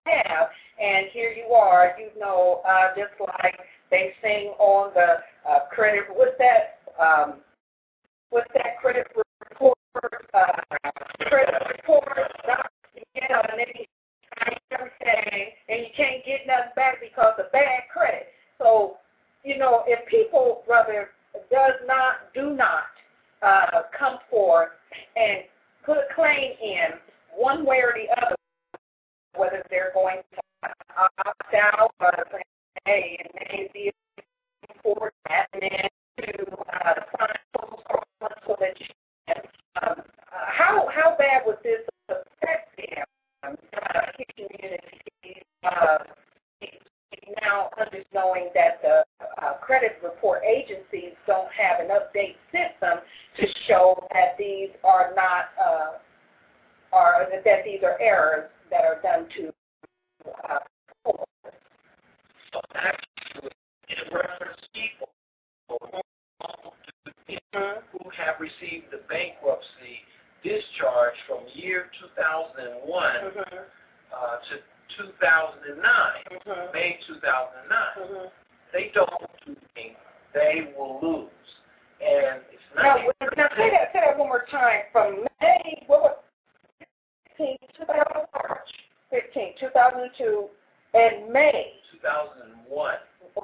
[0.07, 0.49] have,
[0.81, 3.59] and here you are, you know, uh, just like
[3.91, 5.16] they sing on the
[5.49, 6.05] uh, credit.
[6.11, 6.79] What's that?
[7.03, 7.35] Um,
[8.31, 9.07] what's that credit
[9.94, 10.27] report?
[10.35, 10.90] Uh,
[11.27, 12.09] credit report.
[13.15, 13.86] You know, and everything,
[15.69, 18.28] and you can't get nothing back because of bad credit.
[18.59, 18.97] So,
[19.44, 21.10] you know, if people, brother,
[21.51, 22.85] does not, do not
[23.43, 24.70] uh, come forth
[25.16, 25.43] and
[25.85, 26.98] put a claim in
[27.36, 28.36] one way or the other,
[29.36, 30.70] whether they're going to
[31.27, 32.43] opt out or say,
[32.85, 33.93] hey, it may be
[34.82, 35.89] for that, and then
[36.19, 36.59] to
[38.60, 39.08] that you can.
[39.83, 43.05] Um, how, how bad would this affect them?
[43.45, 44.01] Uh,
[44.37, 45.99] community, uh,
[47.41, 47.71] now
[48.13, 49.05] knowing that the
[49.43, 52.99] uh, credit report agencies don't have an update system
[53.37, 55.99] to show that these are not uh,
[56.93, 59.53] are that these are errors that are done to
[60.51, 60.59] uh,
[62.53, 63.51] So actually,
[63.89, 65.09] it references people
[67.93, 70.05] who have received the bankruptcy
[70.43, 73.39] discharge from year 2001 mm-hmm.
[73.39, 74.55] uh, to
[74.97, 75.83] 2009,
[76.49, 76.73] Mm-hmm.
[76.73, 77.29] May 2009.
[78.01, 78.29] Mm-hmm.
[78.73, 79.11] They don't
[79.45, 79.97] do anything,
[80.35, 81.49] they will lose.
[82.01, 84.89] And it's Now, not wait, now say that say that one more time.
[84.93, 86.17] From May, what was
[87.37, 87.97] 15, 2000,
[88.33, 88.71] March
[89.11, 90.47] 15, 2002,
[90.95, 91.73] and May.
[91.93, 92.95] 2001.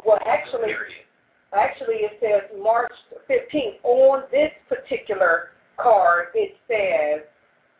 [0.04, 1.06] Well, actually, period.
[1.54, 2.92] Actually, it says March
[3.30, 3.76] 15th.
[3.84, 7.26] On this particular card, it says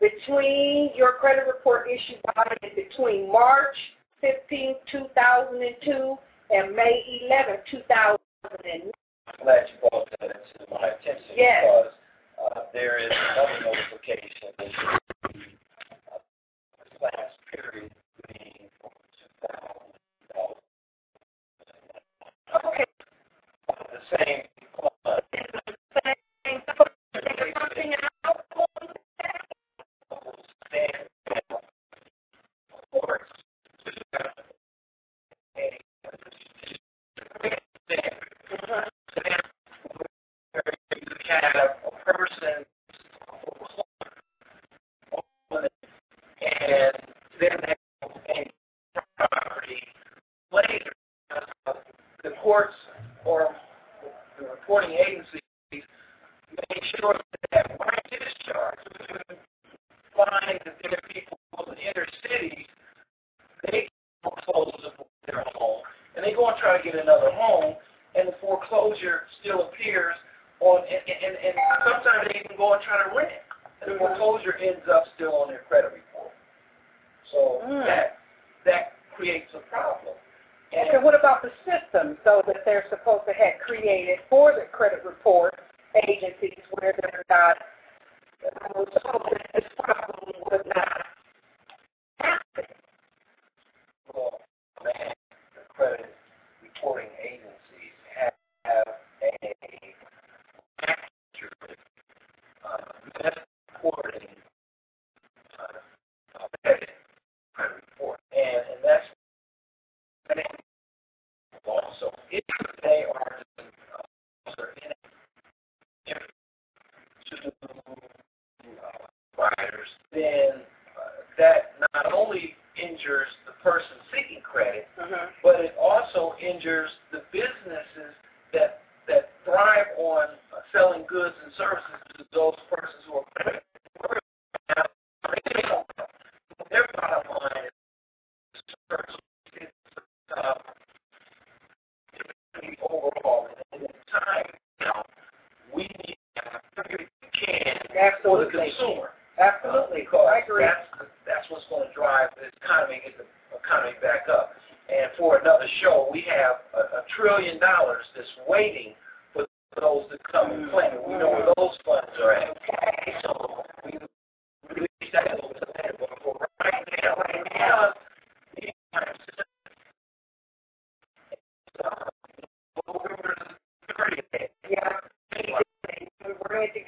[0.01, 2.45] between your credit report issued by
[2.75, 3.77] between March
[4.21, 6.17] 15, 2002,
[6.51, 8.93] and May 11, 2009.
[9.27, 11.65] I'm glad you brought that into my attention Yes.
[11.65, 11.93] because
[12.57, 16.19] uh, there is another notification that you uh,
[16.85, 17.91] this last period
[18.29, 18.91] being from
[19.41, 19.95] 2000
[22.69, 22.85] Okay.
[24.11, 24.43] Same
[25.07, 25.21] uh,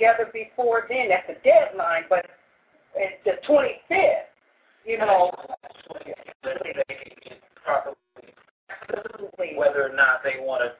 [0.06, 1.08] together before then.
[1.08, 2.26] That's a deadline, but
[2.94, 4.30] it's the 25th,
[4.84, 5.32] you know.
[8.88, 9.56] Absolutely.
[9.56, 10.72] Whether or not they want to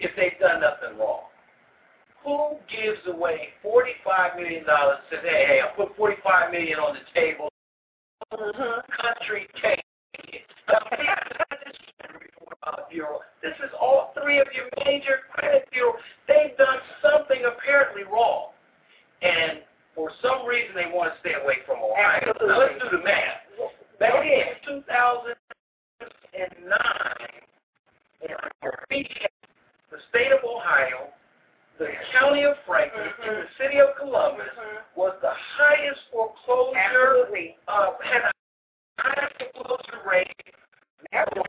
[0.00, 1.24] if they've done nothing wrong?
[2.24, 4.64] Who gives away $45 million,
[5.10, 7.48] says, hey, hey, I put 45 million on the table,
[8.32, 8.80] mm-hmm.
[9.00, 9.82] country take
[10.24, 10.42] it.
[10.68, 11.76] This
[12.90, 16.00] bureau, this is all three of your major credit bureaus.
[16.26, 18.50] They've done something apparently wrong.
[19.22, 19.60] And
[19.94, 22.30] for some reason, they want to stay away from Ohio.
[22.30, 22.48] Absolutely.
[22.48, 23.44] Now, let's do the math.
[23.98, 25.36] Back in 2009,
[29.96, 31.08] the state of Ohio,
[31.80, 34.52] the county of Franklin, and the city of Columbus
[34.92, 37.56] was the highest foreclosure, Absolutely.
[37.68, 38.32] uh, had the
[39.00, 40.28] highest foreclosure rate.
[41.12, 41.48] That was,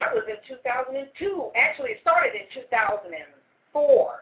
[0.00, 1.52] that was in 2002.
[1.56, 4.12] Actually, it started in 2004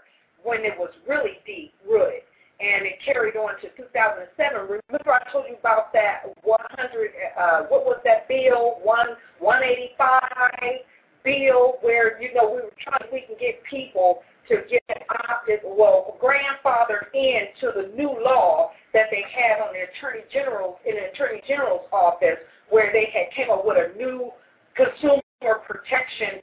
[0.42, 2.26] when it was really deep rooted.
[2.58, 4.34] And it carried on to 2007.
[4.66, 10.82] Remember I told you about that 100, uh, what was that bill, One 185
[11.24, 16.16] bill where, you know, we were trying, we can get people to get opted, well,
[16.22, 21.42] grandfathered into the new law that they had on the Attorney General's, in the Attorney
[21.46, 22.40] General's office
[22.70, 24.30] where they had came up with a new
[24.74, 25.20] consumer
[25.66, 26.40] protection.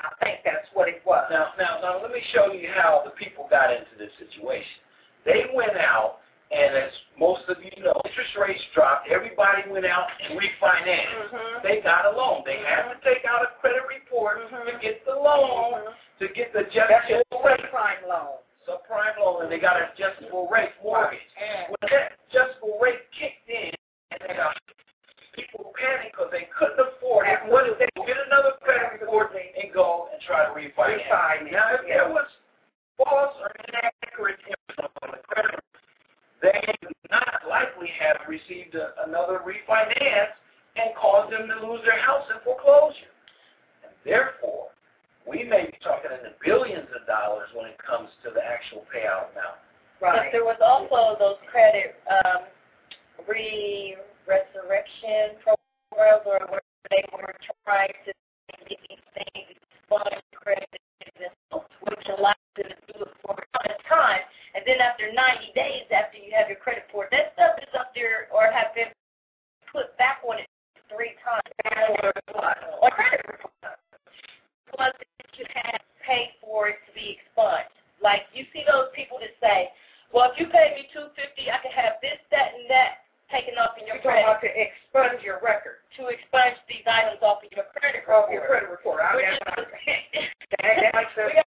[0.00, 1.26] I think that's what it was.
[1.30, 4.80] Now, now, now, let me show you how the people got into this situation.
[5.24, 6.18] They went out,
[6.50, 9.08] and as most of you know, interest rates dropped.
[9.08, 11.30] Everybody went out and refinanced.
[11.30, 11.62] Mhm.
[11.62, 12.42] They got a loan.
[12.44, 16.60] They had to take out a credit report to get the loan, to get the
[16.64, 16.78] Mm-hmm.
[16.80, 18.38] Adjustable rate, subprime loan.
[18.68, 21.20] subprime loan, and they got an adjustable rate mortgage.
[21.68, 23.72] When that adjustable rate kicked in,
[24.12, 24.56] and they got
[25.34, 27.38] people panicked because they couldn't afford it.
[27.46, 27.86] What did they?
[28.06, 31.06] Get another credit report and go and try to refinance.
[31.08, 31.98] Refinance, Now, if yeah.
[32.04, 32.26] there was
[32.98, 35.60] false or inaccurate information on the credit,
[36.42, 40.34] they would not likely have received a, another refinance
[40.76, 43.12] and caused them to lose their house in foreclosure.
[43.84, 44.68] And therefore,
[45.28, 48.86] we may be talking in the billions of dollars when it comes to the actual
[48.88, 49.58] payout amount.
[50.00, 50.16] Right.
[50.16, 52.44] But there was also those credit um,
[53.28, 57.36] re-resurrection programs or where they were
[57.66, 58.12] trying to
[58.48, 60.68] get these things fund credit
[61.04, 64.24] business, which allowed you to do it for a amount of time.
[64.54, 67.94] And then after 90 days after you have your credit report, that stuff is up
[67.94, 68.90] there or have been
[69.70, 70.48] put back on it
[70.90, 71.46] three times.
[72.82, 73.78] Or credit report.
[74.74, 74.94] Plus,
[75.38, 77.70] you have paid for it to be expunged.
[78.02, 79.70] Like you see those people that say,
[80.12, 83.54] "Well, if you pay me two fifty, I can have this, that, and that taken
[83.60, 87.52] off in your You're credit to expunge your record, to expunge these items off of
[87.52, 89.00] your credit of report." your credit report.
[89.04, 90.28] I mean, is-
[90.64, 91.49] that- that's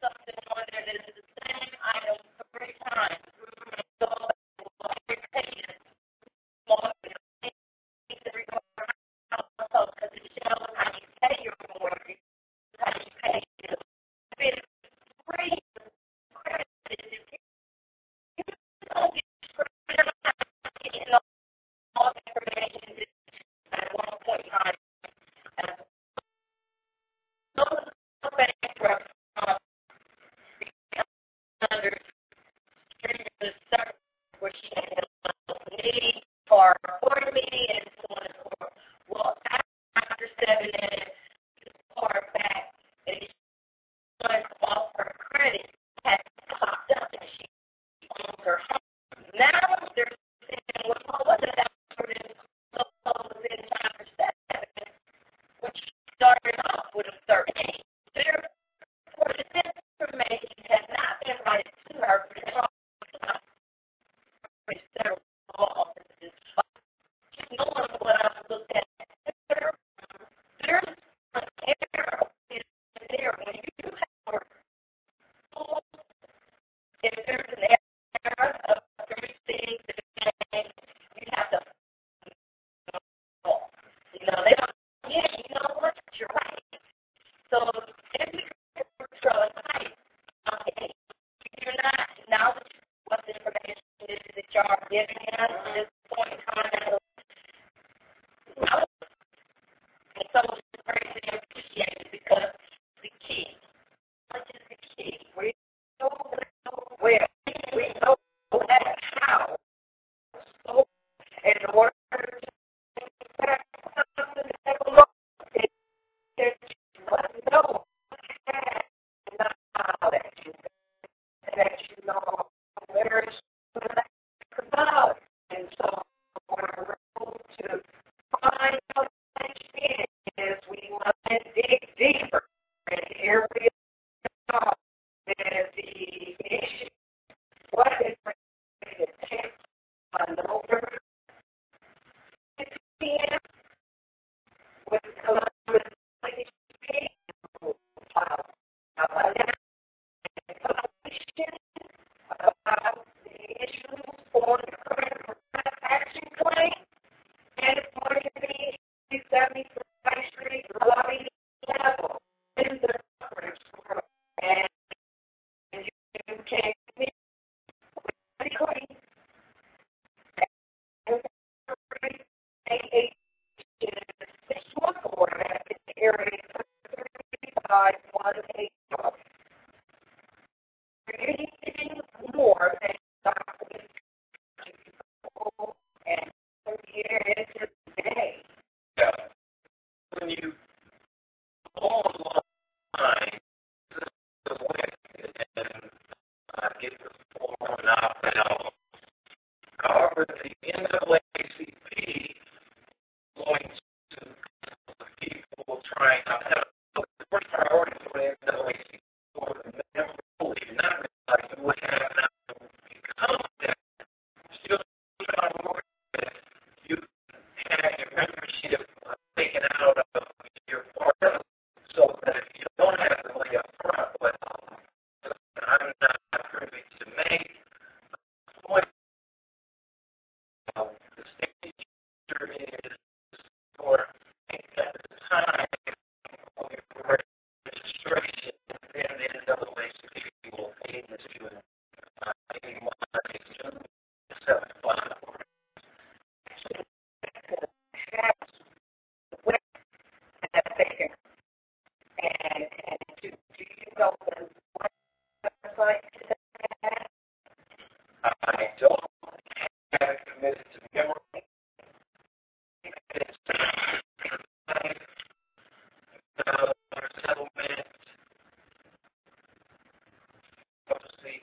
[0.00, 2.18] something on there that is the same item
[2.54, 3.22] three times.
[3.98, 4.06] So,